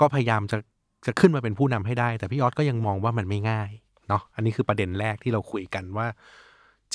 [0.00, 0.58] ก็พยายามจะ
[1.06, 3.70] จะขึ้นมาเป็นผู้นำให้ได้ แต่พี่ยอดก็ยังมองว่ามันไม่ง่าย
[4.08, 6.06] เนาะ อันนี้คือประเด็นแรกที่เราคุยกันว่า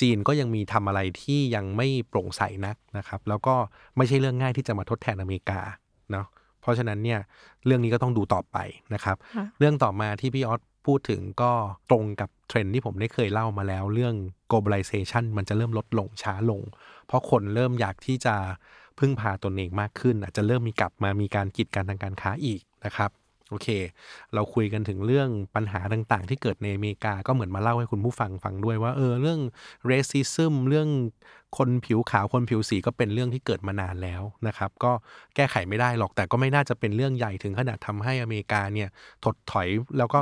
[0.00, 3.54] จีนก็ยังมีทำอะไรที่ยังไม่โปร่งใสนักนะครับ แล้วก็
[3.96, 5.60] ไม่ใช่เรื่องง่ายที่จะมาทดแทนอเมริกา
[6.10, 6.26] เนาะ
[6.60, 7.20] เพราะฉะนั้นเนี่ย
[7.66, 8.56] เรื่องนี้ก็ต้องดูต่อไป
[8.94, 11.52] นะครับค่ะเรื่องต่อมาที่พี่ออส พูดถึงก็
[11.90, 14.14] ตรงกับเทรนที่ผมได้เคยเล่ามาแล้ว เรื่อง
[14.50, 16.60] globalization มันจะเริ่มลดลงช้าลง
[17.06, 18.34] เพราะคนเริ่มอยากที่จะ
[18.98, 23.12] พึ่งพาตนเองมากขึ้น อาจจะเริ่มมีกลับมามีการกีดกันทางการค้าอีกนะครับ
[23.50, 23.68] โอเค
[24.34, 29.40] เราคุยกันถึงเรื่องปัญหาต่างๆ ที่เกิดในอเมริกาก็เหมือนมาเล่าให้คุณผู้ฟังฟังด้วยว่าเออเรื่อง
[29.90, 30.88] racism เรื่อง
[31.58, 34.92] คนผิวขาวคนผิวสีก็เป็นเรื่องที่เกิดมานานแล้วนะครับ ก็
[35.34, 38.88] แก้ไขไม่ได้หรอกแต่ก็ไม่น่าจะเป็นเรื่องใหญ่ถึงขนาดทำให้อเมริกาเนี่ย
[39.24, 39.68] ถดถอย
[39.98, 40.20] แล้วก็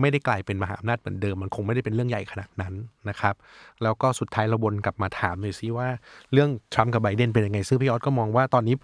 [0.00, 2.74] ไม่ได้กลายเป็นมหาอำนาจเหมือนเดิม มันคงไม่ได้เป็นเรื่องใหญ่ขนาดนั้น
[3.08, 3.34] นะครับ
[3.82, 5.88] แล้วก็สุดท้ายเราวนกลับมาถามหน่อยซิว่า
[6.32, 8.74] เรื่องทรัมป์กับไบเดนเป็นยังไงซึ่งพี่ยอดก็มองว่าตอนนี้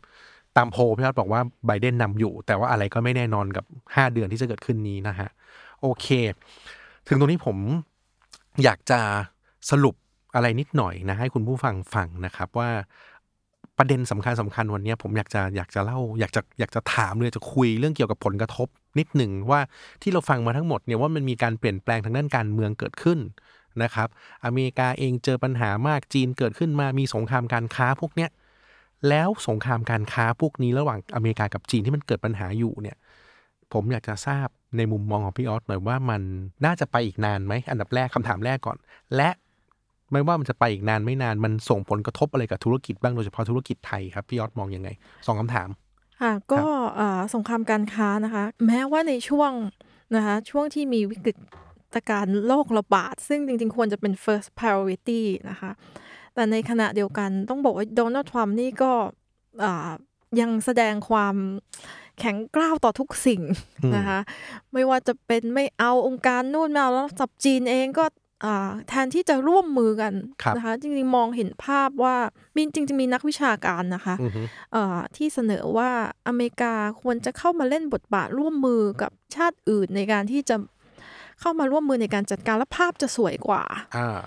[0.57, 5.29] ตามโพลพี่ยอดบอกว่าไบเดนนำอยู่ แต่ว่าอะไรก็ไม่แน่นอนกับ 5 เดือนที่จะเกิดขึ้นนี้นะฮะ
[5.81, 6.07] โอเค
[7.07, 7.57] ถึงตรงนี้ผม
[8.65, 9.01] อยากจะ
[9.71, 9.95] สรุป
[10.35, 12.71] อะไรนิดหน่อยนะให้คุณผู้ฟังฟังนะครับว่า
[13.79, 19.61] ประเด็นสำคัญสำคัญวันนี้ผมอยากจะอยากจะเล่าอยากจะอยากจะถามเลยจะคุยเรื่องเกี่ยวกับผลกระทบ นิดหนึ่งว่า
[20.03, 23.19] ที่เราฟังมาทั้งหมดเนี่ยว่ามันมีการเปลี่ยนแปลงทางด้านการเมืองเกิดขึ้น
[23.83, 24.09] นะครับ
[24.45, 28.31] อเมริกาเองเจอปัญหามากจีนเกิดขึ้นมามีสงครามการค้าพวกเนี้ย
[29.09, 32.97] แล้วสงครามการค้าพวกนี้ระหว่างอเมริกากับจีนที่มันเกิดปัญหาอยู่เนี่ย
[33.73, 36.23] ผมอยากจะทราบในมุมมองของพี่ออสหน่อยว่ามัน
[36.65, 38.77] น่าจะไปอีกนานไหมอันดับแรกคำถามแรกก่อน
[39.17, 39.31] และ
[40.13, 44.89] ไม่ว่ามันจะไปอีกนานไม่นานมันส่งผลกระทบอะไรกับธุรกิจบ้างโดยเฉพาะธุรกิจไทยครับพี่ยอดมองยังไง
[45.27, 45.69] สองคำถาม
[46.25, 46.63] ค่ะก็
[46.97, 49.53] เอ่อสงครามการค้านะคะ แม้ว่าในช่วง
[50.17, 51.33] นะคะ ช่วงที่มีวิกฤ
[51.95, 55.71] ตการณ์โรคระบาด ซึ่งจริงๆ ควรจะเป็น first priority นะคะ
[56.35, 58.93] แต่ในขณะเดียวกันต้องบอกว่าโดนัลด์ทรัมป์นี่ก็
[59.65, 59.91] อ่า
[60.41, 61.37] ยังแสดงความ
[62.19, 63.43] แข็งกร้าวต่อทุกสิ่ง
[63.83, 64.19] อืมนะคะ
[64.73, 68.13] ไม่ว่าจะเป็นไม่เอาองค์การนู่นไม่เอาแล้วจับจีนเองก็อ่า
[68.89, 72.17] แทนที่จะร่วมมือกันครับนะคะจริงๆมองเห็นภาพว่า
[72.55, 75.91] มีจริงๆมีนักวิชาการนะคะอือฮึเอ่อที่เสนอว่า
[76.29, 80.57] อเมริกาควรจะเข้ามาเล่นบทบาทร่วมมือกับชาติอื่นในการที่จะ
[81.41, 83.63] เข้ามาร่วมมือในการจัดการและภาพจะสวยกว่า
[83.97, 84.19] อ่า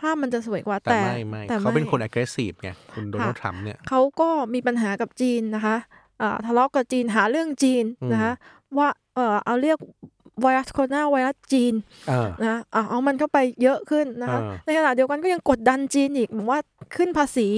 [0.00, 5.76] ภาพมันจะสวยกว่าแต่แต่ไม่ไม่แต่เขาเป็นคน aggressive ไงคุณโดนัลด์ทรัมป์เนี่ยเขาก็มีปัญหากับจีนนะคะ
[6.22, 8.32] อ่าทะเลาะกับจีนหาเรื่องจีนอืมนะคะ
[8.78, 9.78] ว่าเออเอาเรียก
[10.42, 11.74] ไวรัสโคโรนาไวรัสจีน
[12.08, 16.60] เออนะอะเอามันเข้าไปเยอะขึ้นนะคะอ่าในขณะเดียวกันก็ยังกดดันจีนอีกบอกว่า
[16.96, 17.48] ขึ้นภาษี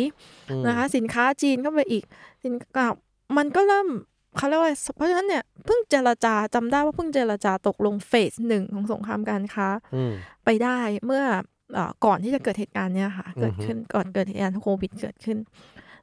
[0.50, 2.04] อืมนะคะสินค้าจีนเข้าไปอีก
[2.44, 2.86] สินค้า
[3.36, 3.88] มันก็เริ่ม
[4.36, 10.12] เขาเรียกว่าเพราะฉะนั้นเนี่ยเพิ่งเจรจาจำได้ว่าเพิ่งเจรจาตกลงเฟสหนึ่งของสงครามการค้าอืม
[10.44, 11.22] ไปได้เมื่อ
[11.74, 15.38] เอ่อก่อนที่จะเกิดเหตุการณ์เนี่ยค่ะอือฮึเกิดขึ้นก่อนเกิดเหตุการณ์โควิดเกิดขึ้น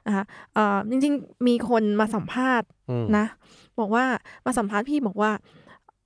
[0.06, 3.26] นะคะเอ่อจริงๆมีคนมาสัมภาษณ์อืมนะ
[3.80, 4.04] บอกว่า
[4.46, 5.32] มาสัมภาษณ์พี่บอกว่า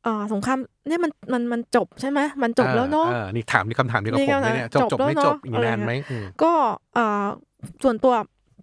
[0.05, 0.59] เอ่อสงคราม
[0.89, 6.53] เนี่ยมันมันมันจบใช่ไหมมันจบแล้วเนาะออนี่ถามนี่คำถามเดียวกับนี่ผมเลยเนี่ยจบจจบบแล้วไม่เนอะจบอีกนานไหมอะไรเงี้ยอืมก็
[6.95, 7.27] เอ่อ
[7.83, 8.15] ส่วนตัว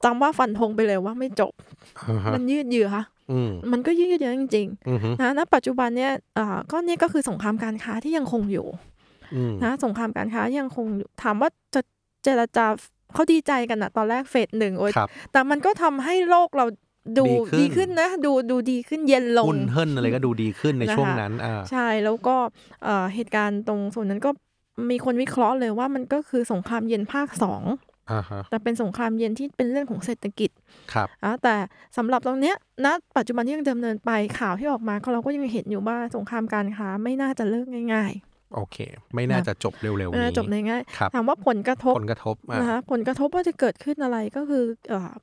[0.04, 1.54] จำว่าฟันธงไปเลยว่าไม่จบ
[2.10, 2.90] อ่าฮะมันยืดเยื้อ
[3.32, 8.68] อืมมันก็ยืดเยื้อจริงอืมฮึๆนะณปัจจุบันเนี่ยเอ่อก็เนี่ยก็คือสงครามการค้าที่ยังคงอยู่
[9.36, 11.82] อืมนะสงครามการค้ายังคงอยู่ถามว่าจะ
[12.24, 12.66] เจรจา
[13.14, 16.66] เขาดีใจกันนะตอนแรกเฟสหนึ่งโอ้ยครับแต่มันก็ทำให้โลกเรา
[17.18, 22.36] ดูดีขึ้นดีขึ้นนะ ดูดูดีขึ้นเย็นลงหุ้นเฮิรนอะไรก็ดูดีขึ้นในนะคะช่วงนั้นอ่าใช่แล้วก็
[22.84, 24.30] เอ่อเหตุการณ์ตรงส่วนนั้นก็
[24.90, 27.64] มีคนวิเคราะห์เลยว่ามันก็คือสงครามเย็นภาคสอง
[28.12, 30.50] อ่าฮะแต่เป็นสงครามเย็นที่เป็นเรื่องของเศรษฐกิจ
[30.94, 31.56] ครับอะแต่
[31.98, 38.14] สำหรับตรงเนี้ยณปัจจุบันที่ยังดำเนินไปข่าวที่ออกมาก็เราก็ยังเห็นอยู่ว่าสงครามการค้าไม่น่าจะเลิกง่าย
[38.56, 38.78] โอเค
[39.16, 45.14] ไม่น่าจะจบเร็วๆๆไม่น่านี้จบในง่ายครับถามว่าผลกระทบผลกระทบอ่านะคะผลกระทบว่าจะเกิดขึ้นอะไรก็คือเอ่อเอ่อ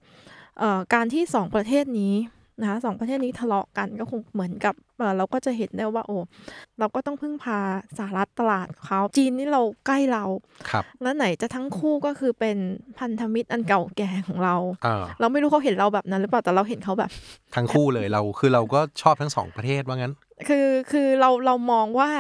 [0.95, 2.15] การที่สองประเทศนี้
[2.61, 6.17] นะคะสองประเทศนี้ทะเลาะกันก็คงเหมือนกับเอ่อเราก็จะเห็นได้ว่าโอ้
[6.79, 7.59] เราก็ต้องพึ่งพา
[7.99, 10.25] สหรัฐตลาดเขาจีนนี่เราใกล้เรา
[10.71, 12.57] ครับแล้วไหนจะทั้งคู่ก็คือเป็น
[12.99, 17.11] พันธมิตรอันเก่าแก่ของเราอ่าเราไม่รู้เขาเห็นเราแบบนั้นหรือเปล่าแต่เราเห็นเขาแบบ
[17.57, 20.13] ทั้งคู่เลยเราคือเราก็ชอบทั้งสองประเทศว่างั้น
[20.49, 22.11] คือคือเราเรามองว่า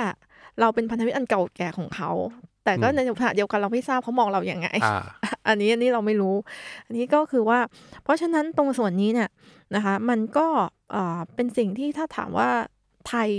[0.61, 2.11] เราเป็นพันธมิตรอันเก่าแก่ของเขา
[2.64, 5.03] แต่ก็อืมในขณะเดียวกันเราไม่ทราบเขามองเราอย่างไงอ่า
[5.46, 6.35] อันนี้อันนี้เราไม่รู้
[6.87, 7.59] อันนี้ก็คือว่า
[8.05, 9.31] เพราะฉะนั้นตรงส่วนนี้เนี่ย
[9.74, 10.46] นะคะ มันก็
[10.92, 12.48] เอ่อเป็นสิ่งที่ถ้าถามว่า
[13.09, 13.31] ไทย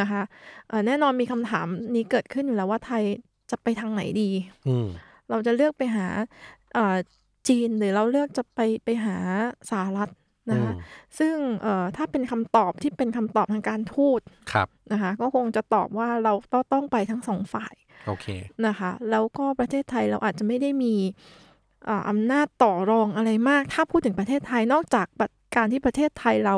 [0.00, 0.22] นะคะ
[0.68, 3.02] เอ่อแน่นอนมีคำถามนี้เกิดขึ้นอยู่แล้วว่าไทย
[3.50, 4.30] จะไปทางไหนดี
[4.68, 4.88] อืม
[5.30, 6.06] เราจะเลือกไปหา
[6.74, 6.96] เอ่อ
[7.48, 9.16] จีนหรือเราเลือกจะไปไปหา
[9.70, 10.10] สหรัฐ
[10.52, 14.20] นะคะอืมซึ่งเอ่อถ้าเป็นคำตอบที่เป็นคำตอบทางการทูต
[14.52, 17.74] ครับนะคะก็คงจะตอบว่าเราต้องต้องไปทั้งสองฝ่าย
[18.06, 18.26] โอเค
[18.66, 20.94] นะคะแล้วก็ประเทศไทยเราอาจจะไม่ได้มี
[21.88, 25.06] อ่าอำนาจต่อรองอะไรมาก ถ้าพูดถึงประเทศไทยนอกจาก
[25.56, 26.56] การที่ประเทศไทยเรา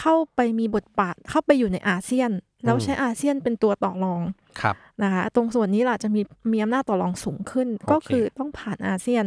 [0.00, 2.30] เข้าไปมีบทบาทเข้าไปอยู่ในอาเซียน
[2.64, 4.22] แล้วใช้อาเซียนเป็นตัวต่อรอง
[4.60, 6.20] ครับนะคะตรงส่วนนี้ล่ะจะมี
[6.52, 9.24] มีอำนาจต่อรองสูงขึ้นโอเคก็คือต้องผ่านอาเซียน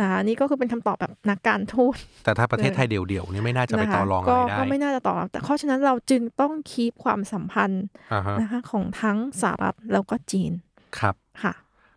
[0.00, 10.52] นะคะนี่ก็คือเป็นคำตอบแบบนักการทูตแต่ถ้าประเทศไทยเดี่ยวๆนี่ไม่น่าจะไปต่อรองอะไรก็ได้ก็ไม่น่าจะต่อรองแต่เพราะฉะนั้นเราจึงต้องคีปความสัมพันธ์อ่าฮะนะคะของทั้งสหรัฐแล้วก็จีน
[10.98, 11.54] ครับค่ะ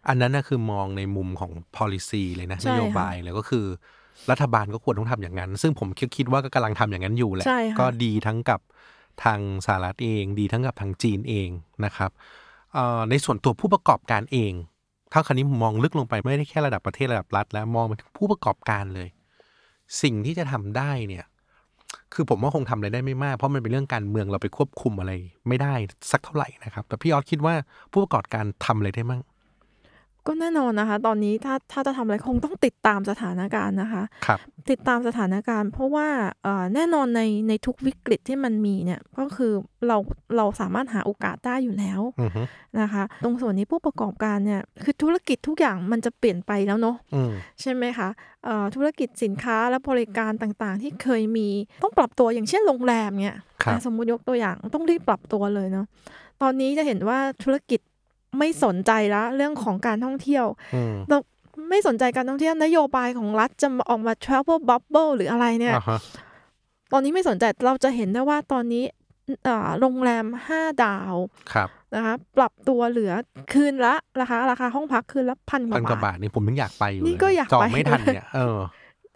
[0.07, 3.65] อันนั้นน่ะคือมองในมุมของ policy เลยนะใช่นค่ะโยบายเลยก็คือ
[4.31, 8.59] รัฐบาลก็ควรต้องทำอย่างนั้น ซึ่งผมคิดคิดว่าก็กำลังทำอย่างนั้นอยู่แหละใช่ค่ะก็ดีทั้งกับ
[9.23, 11.49] ทางสหรัฐเอง ดีทั้งกับทางจีนเอง
[11.85, 12.11] นะครับ
[12.73, 14.53] เอ่อในส่วนตัวผู้ประกอบการเอง
[15.11, 19.07] ถ้าคราวนี้มองลึกลงไปไม่ได้แค่ระดับประเทศระดับรัฐ แล้วมองไปถึงผู้ประกอบการเลย
[20.01, 21.25] สิ่งที่จะทำได้เนี่ย
[22.13, 25.11] คือผมว่าคงทำอะไรได้ไม่มาก เพราะมันเป็นเรื่องการเมืองเราไปควบคุมอะไร
[25.47, 25.73] ไม่ได้
[26.11, 27.53] สักเท่าไหร่นะครับ แต่พี่ออสคิดว่า
[27.91, 29.21] ผู้ประกอบการทำอะไรได้มั่ง
[30.27, 34.39] ก็แน่นอนนะคะ ตอนนี้ถ้าถ้าจะทำอะไรคงต้องติดตามสถานการณ์นะคะ ครับ
[34.69, 36.07] ติดตามสถานการณ์ เพราะว่า
[36.43, 39.51] เอ่อแน่นอนในในทุกวิกฤตที่มันมีเนี่ยก็คือ
[39.87, 39.97] เรา
[40.37, 42.41] เราสามารถหาโอกาสได้อยู่แล้วอือฮึ
[42.81, 48.09] นะคะ ตรงส่วนนี้ผู้ประกอบการเนี่ยคือธุรกิจทุกอย่างมันจะเปลี่ยนไปแล้วเนาะอืมใช่ไหมคะ
[48.45, 51.47] เอ่อธุรกิจสินค้าและบริการต่างๆ ที่เคยมี
[51.83, 55.85] ต้องปรับตัวอย่างเช่นโรงแรมเนี่ย ครับ อะสมมุติยกตัวอย่างต้องรีบปรับตัวเลยเนาะ
[56.41, 57.79] ตอนนี้จะเห็นว่าธุรกิจ
[58.37, 61.17] ไม่สนใจละเรื่องของการท่องเที่ยวอืมเรา
[61.69, 65.99] ไม่สนใจการท่องเที่ยวนโยบายของรัฐจะมาออกมา travel bubble หรืออะไรเนี่ยอ่าฮะ
[66.91, 68.83] ตอนนี้ไม่สนใจเราจะเห็นได้ว่าตอนนี้
[69.47, 71.15] อ่าโรงแรมห้าดาว
[71.53, 73.13] ครับนะคะปรับตัวเหลือ
[73.53, 78.57] คืนละราคาราคาห้องพักคืนละพันกพันกว่าว่าบาบาททนี่ผมยังอยากไปอยู่นี่เลก็อยากจองไปไม่ทันเนี่ยเออ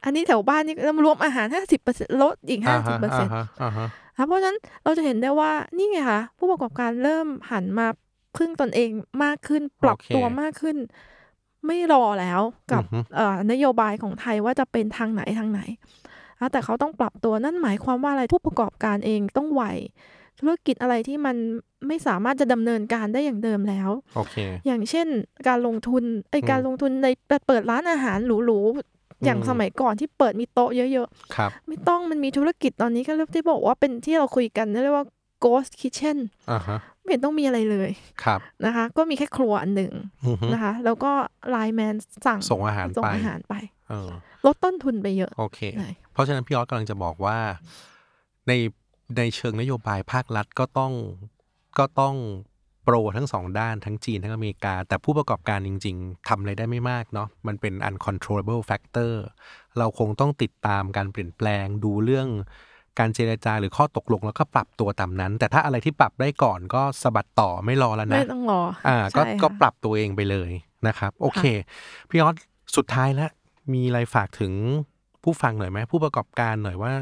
[0.05, 3.87] อันนี้แถวบ้านนี่รวมอาหารห้าสิบเปอร์เซ็นลดอีกห้าอ่าสิบฮะเปอร์เซ็นอ่าต์ฮะอ่าฮะ
[4.27, 7.87] เพราะฉะนั้นเราจะเห็นได้ว่านี่ไงคะผู้ประกอบการเริ่มหันมา
[8.37, 8.89] พึ่งตนเอง
[9.23, 10.77] มากขึ้น ปรับตัวมากขึ้น
[11.65, 15.61] ไม่รอแล้วกับอือฮึเอ่อนโยบายของไทยว่าจะเป็นทางไหนทางไหน
[16.39, 19.63] อะแต่เขาต้องปรับตัวนั่นหมายความว่าอะไรผู้ประกอบการเองต้องไหว
[20.39, 21.35] ธุรกิจอะไรที่มัน
[21.87, 25.07] ไม่สามารถจะดำเนินการได้อย่างเดิมแล้ว โอเค อย่างเช่น
[25.47, 27.07] การลงทุนไออืมการลงทุนใน
[27.47, 35.05] เปิดร้านอาหารหรูๆ อย่างอืมสมัยก่อนที่เปิดมีโต๊ะเยอะครับๆไม่ต้องมันมีธุรกิจตอนนี้ก็เรียกที่บอกว่าเป็นที่เราคุยกันเรียกว่า
[35.43, 36.17] ghost kitchen
[36.51, 37.91] อ่าฮะ ไม่เห็นต้องมีอะไรเลย
[38.23, 39.93] ครับนะคะ ก็มีแค่ครัวอันหนึ่ง
[40.25, 41.11] อือฮึนะคะ แล้วก็
[41.49, 41.95] ไลน์แมน
[42.25, 43.55] สั่งส่งอาหารส่งไปอาหารไป
[43.89, 44.09] เออ
[44.45, 47.37] ลดต้นทุนไปเยอะโอเคเลยเพราะฉะนั้นพี่ออสกำลังจะบอกว่า
[48.47, 48.51] ใน
[49.17, 50.93] ในเชิงนโยบายภาครัฐก็ต้อง
[51.79, 52.15] ก็ต้อง
[52.83, 59.13] โปรทั้งสองด้านทั้งจีนทั้งอเมริกา แต่ผู้ประกอบการจริง ๆทำอะไรได้ไม่มากเนาะมันเป็น uncontrollable factor
[59.77, 62.27] เราคงต้องติดตามการเปลี่ยนแปลงดูเรื่อง
[62.99, 70.51] การเจรจาหรือข้อตกลงแล้วก็ปรับตัวตามนั้น แต่ถ้าอะไรที่ปรับได้ก่อนก็สะบัดต่อไม่รอแล้วนะไม่ต้องรอออ่าก็ใช่ก็ค่ะปรับตัวเองไปเลย
[70.87, 71.43] นะครับ โอเค
[72.09, 72.35] พี่ออส
[72.75, 73.31] สุดท้ายแล้ว
[73.73, 74.53] มีอะไรฝากถึง
[75.23, 76.93] ผู้ฟังหน่อยไหมผู้ประกอบการหน่อยว่า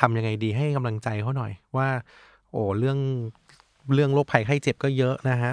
[0.00, 1.88] ทำยังไงดีให้กำลังใจเขาหน่อยว่า
[2.52, 2.98] โอ้เรื่อง
[3.94, 5.52] เรื่องโรคภัยไข้เจ็บก็เยอะนะฮะ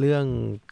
[0.00, 0.24] เรื่อง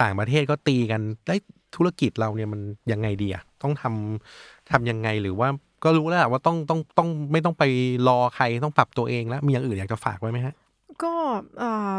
[0.02, 1.40] ต่างประเทศก็ตีกันได้ย
[1.76, 2.60] ธุรกิจเราเนี่ยมัน
[2.92, 5.48] ยังไงดีอะต้องทำทำยังไงหรือว่า
[5.84, 7.64] ก็รู้แล้วแหละว่าต้องต้องต้องไม่ต้องไป
[8.08, 10.54] รอใครต้องปรับตัวเองแล้ว มีอย่างอื่นอยากจะฝากไว้ไหมฮะ
[11.02, 11.12] ก็
[11.58, 11.96] เอ่อ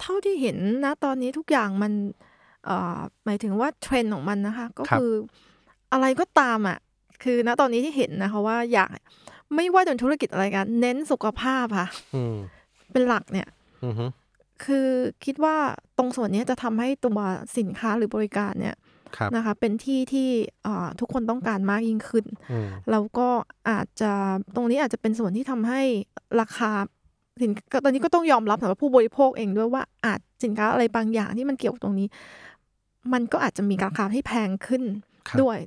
[0.00, 1.92] เท่าที่เห็นนะตอนนี้ทุกอย่างมัน
[2.66, 5.12] เอ่อหมายถึงว่าเทรนด์ของมันนะคะ ก็ครับคือ
[5.92, 6.78] อะไรก็ตามอะ
[7.22, 8.88] คือณตอนนี้ที่เห็นนะคะว่าอยาก
[9.54, 12.36] ไม่ว่าจะเป็นธุรกิจอะไรกันเน้นสุขภาพค่ะอืม
[12.92, 13.48] เป็นหลักเนี่ย
[13.84, 14.06] อือฮึ
[14.64, 14.88] คือ
[15.24, 15.56] คิดว่า
[15.98, 17.20] ตรงส่วนนี้จะทำให้ตัว
[17.58, 18.80] สินค้าหรือบริการเนี่ยครับ
[19.34, 20.28] นะคะเป็นที่ที่
[20.62, 23.28] เอ่อทุกคนต้องการมากยิ่งขึ้นอืมแล้วก็
[23.70, 24.12] อาจจะ
[24.54, 25.82] ตรงนี้อาจจะเป็นส่วนที่ทำให้
[26.40, 26.70] ราคา
[27.40, 32.08] สินก็ตอนนี้ก็ต้องยอมรับสำหรับผู้บริโภคเองด้วยว่าอาจสินค้าอะไรบางอย่างที่มันเกี่ยวกับตรงนี้
[33.12, 34.82] มันก็อาจจะมีราคาที่แพงขึ้น
[35.28, 35.58] ครับด้วย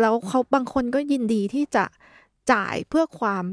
[0.00, 1.84] แล้วเขาบางคนก็ยินดีที่จะ
[2.52, 3.44] จ่ายเพื่อความ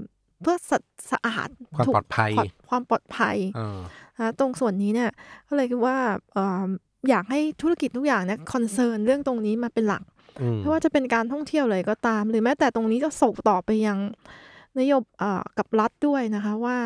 [0.41, 0.77] เพื่อสะ
[1.11, 3.79] สะอาดความถูกปลอดภัยความความปลอดภัยเออ
[4.19, 5.11] นะตรงส่วนนี้เนี่ย
[5.47, 5.97] ก็เลยคิดว่า
[6.33, 10.03] เอ่ออยากให้ธุรกิจทุกอย่างเนี่ยคอนเซิร์นเรื่องตรงนี้มาเป็นหลัก
[10.41, 13.97] อืมไม่ว่าจะเป็นการท่องเที่ยวเลยก็ตาม หรือแม้แต่ตรงนี้จะส่งต่อไปยัง
[14.79, 16.77] นโยบเอ่อกับรัฐด้วยนะคะว่า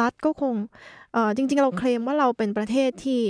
[0.00, 0.54] รัฐก็คง
[1.12, 3.20] เอ่อจริง ๆ เราเคลมว่าเราเป็นประเทศที่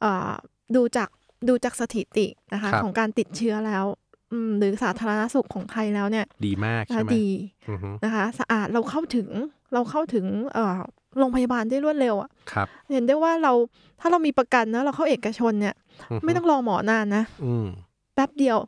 [0.00, 0.32] เอ่อ
[0.76, 1.08] ดูจาก
[1.48, 3.84] ดูจากสถิตินะคะครับของการติดเชื้อแล้ว
[4.32, 7.28] อืมหรือสาธารณสุขของไทยแล้วเนี่ย ดีมากใช่ไหมดี
[7.68, 9.28] อือฮึนะคะ สะอาดเราเข้าถึง
[9.74, 10.78] เราเข้าถึงเอ่อ
[11.18, 13.52] โรงพยาบาลได้รวดเร็วอะครับเห็นได้ว่าเรา
[14.00, 15.74] ถ้าเรามีประกันนะเราเข้าเอกชนเนี่ย
[16.10, 17.66] ฮึไม่ต้องรอหมอนานนะอืม
[18.14, 18.58] แป๊บเดียว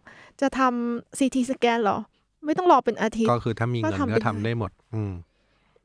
[0.41, 1.99] จะทำซีทีสแกนหรอ
[2.45, 5.13] ไม่ต้องรอเป็นอาทิตก็ย์คือถ้ามีเงินก็ทำก็เป็นทำได้หมด อืม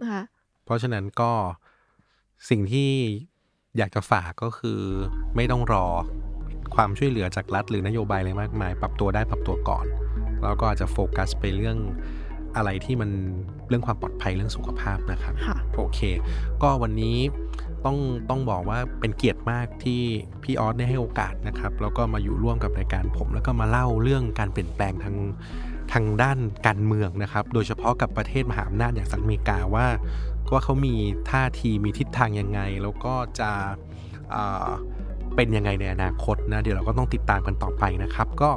[0.01, 0.23] นะคะ
[0.65, 1.31] เพราะฉะนั้นก็
[2.49, 2.89] สิ่งที่
[3.77, 4.79] อยากจะฝากก็คือ
[5.35, 5.85] ไม่ต้องรอ
[6.75, 9.85] ความช่วยเหลือจากรัฐหรือนโยบายอะไรมากมาย ปรับตัวได้ปรับตัวก่อน
[10.43, 11.77] แล้วก็อาจจะโฟกัสไปเรื่อง
[12.55, 13.09] อะไรที่มัน
[13.67, 15.99] เรื่องความปลอดภัยเรื่องสุขภาพนะครับค่ะโอเค
[16.63, 17.17] ก็วันนี้
[17.85, 17.97] ต้อง
[18.29, 20.01] ต้องบอกว่าเป็นเกียรติมากที่
[20.43, 25.15] พี่ออสได้ให้โอกาสนะครับ แล้วก็มาอยู่ร่วมกับรายการผม แล้วก็มาเล่าเรื่องการเปลี่ยนแปลงทาง
[25.93, 26.37] ทางด้าน
[26.67, 29.87] การเมืองนะครับ โดยเฉพาะกับประเทศมหาอำนาจอย่างสหรัฐอเมริกาว่า
[30.53, 30.95] ว่าเขามี
[31.31, 33.49] ท่าทีมีทิศทางยังไง แล้วก็จะ
[34.33, 34.69] อ่า
[35.35, 38.49] เป็นยังไงในอนาคตนะเดี๋ยวเราก็ต้องติดตามกันต่อไปนะครับ ก็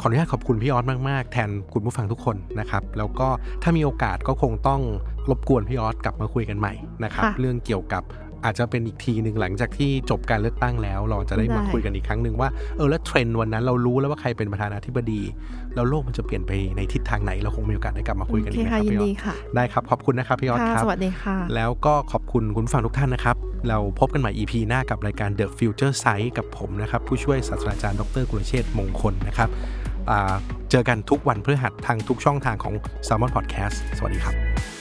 [0.00, 3.28] ขออนุญาตขอบคุณพี่ออสมาก ๆ แทนคุณผู้ฟังทุกคนนะครับ แล้วก็
[3.62, 4.80] ถ้ามีโอกาสก็คงต้อง
[5.30, 6.74] รบกวนพี่ออสกลับมาคุยกันใหม่
[7.04, 8.04] นะครับค่ะเรื่องเกี่ยวกับ
[8.44, 15.20] อาจจะเป็นอีกทีหนึ่งหลังจากที่จบการเลือกตั้งแล้ว เราจะได้มาได้คุยกันอีกครั้งหนึ่งว่าเออแล้วเทรนด์วันนั้นเรารู้แล้วว่าใครเป็นประธานาธิบดี
[15.74, 23.36] แล้วโลกมันจะเปลี่ยนไปในทิศทางไหนเราคงมีโอกาสได้กลับมาคุยกันโออีกนะคค่ะรับพี่ออสโอเคค่ะยินดีค่ะได้ครับขอบคุณนะครับพี่ออสค่ะครับสวัสดีค่ะแล้วก็ขอบคุณคุณผู้ฟังทุกท่านนะครับ
[23.68, 29.85] เราพบกันใหม่ EP หน้ากับรายการ The Future Sight กับผมนะครับผู้ช่วยศาสตราจารย์ดรกุลเชษฐ์มงคลนะครับอ่า
[30.70, 32.74] เจอกันทุกวันพฤหัสทางทุกช่องทางของ
[33.06, 34.75] s ซ l m o n Podcast สวัสดีครับ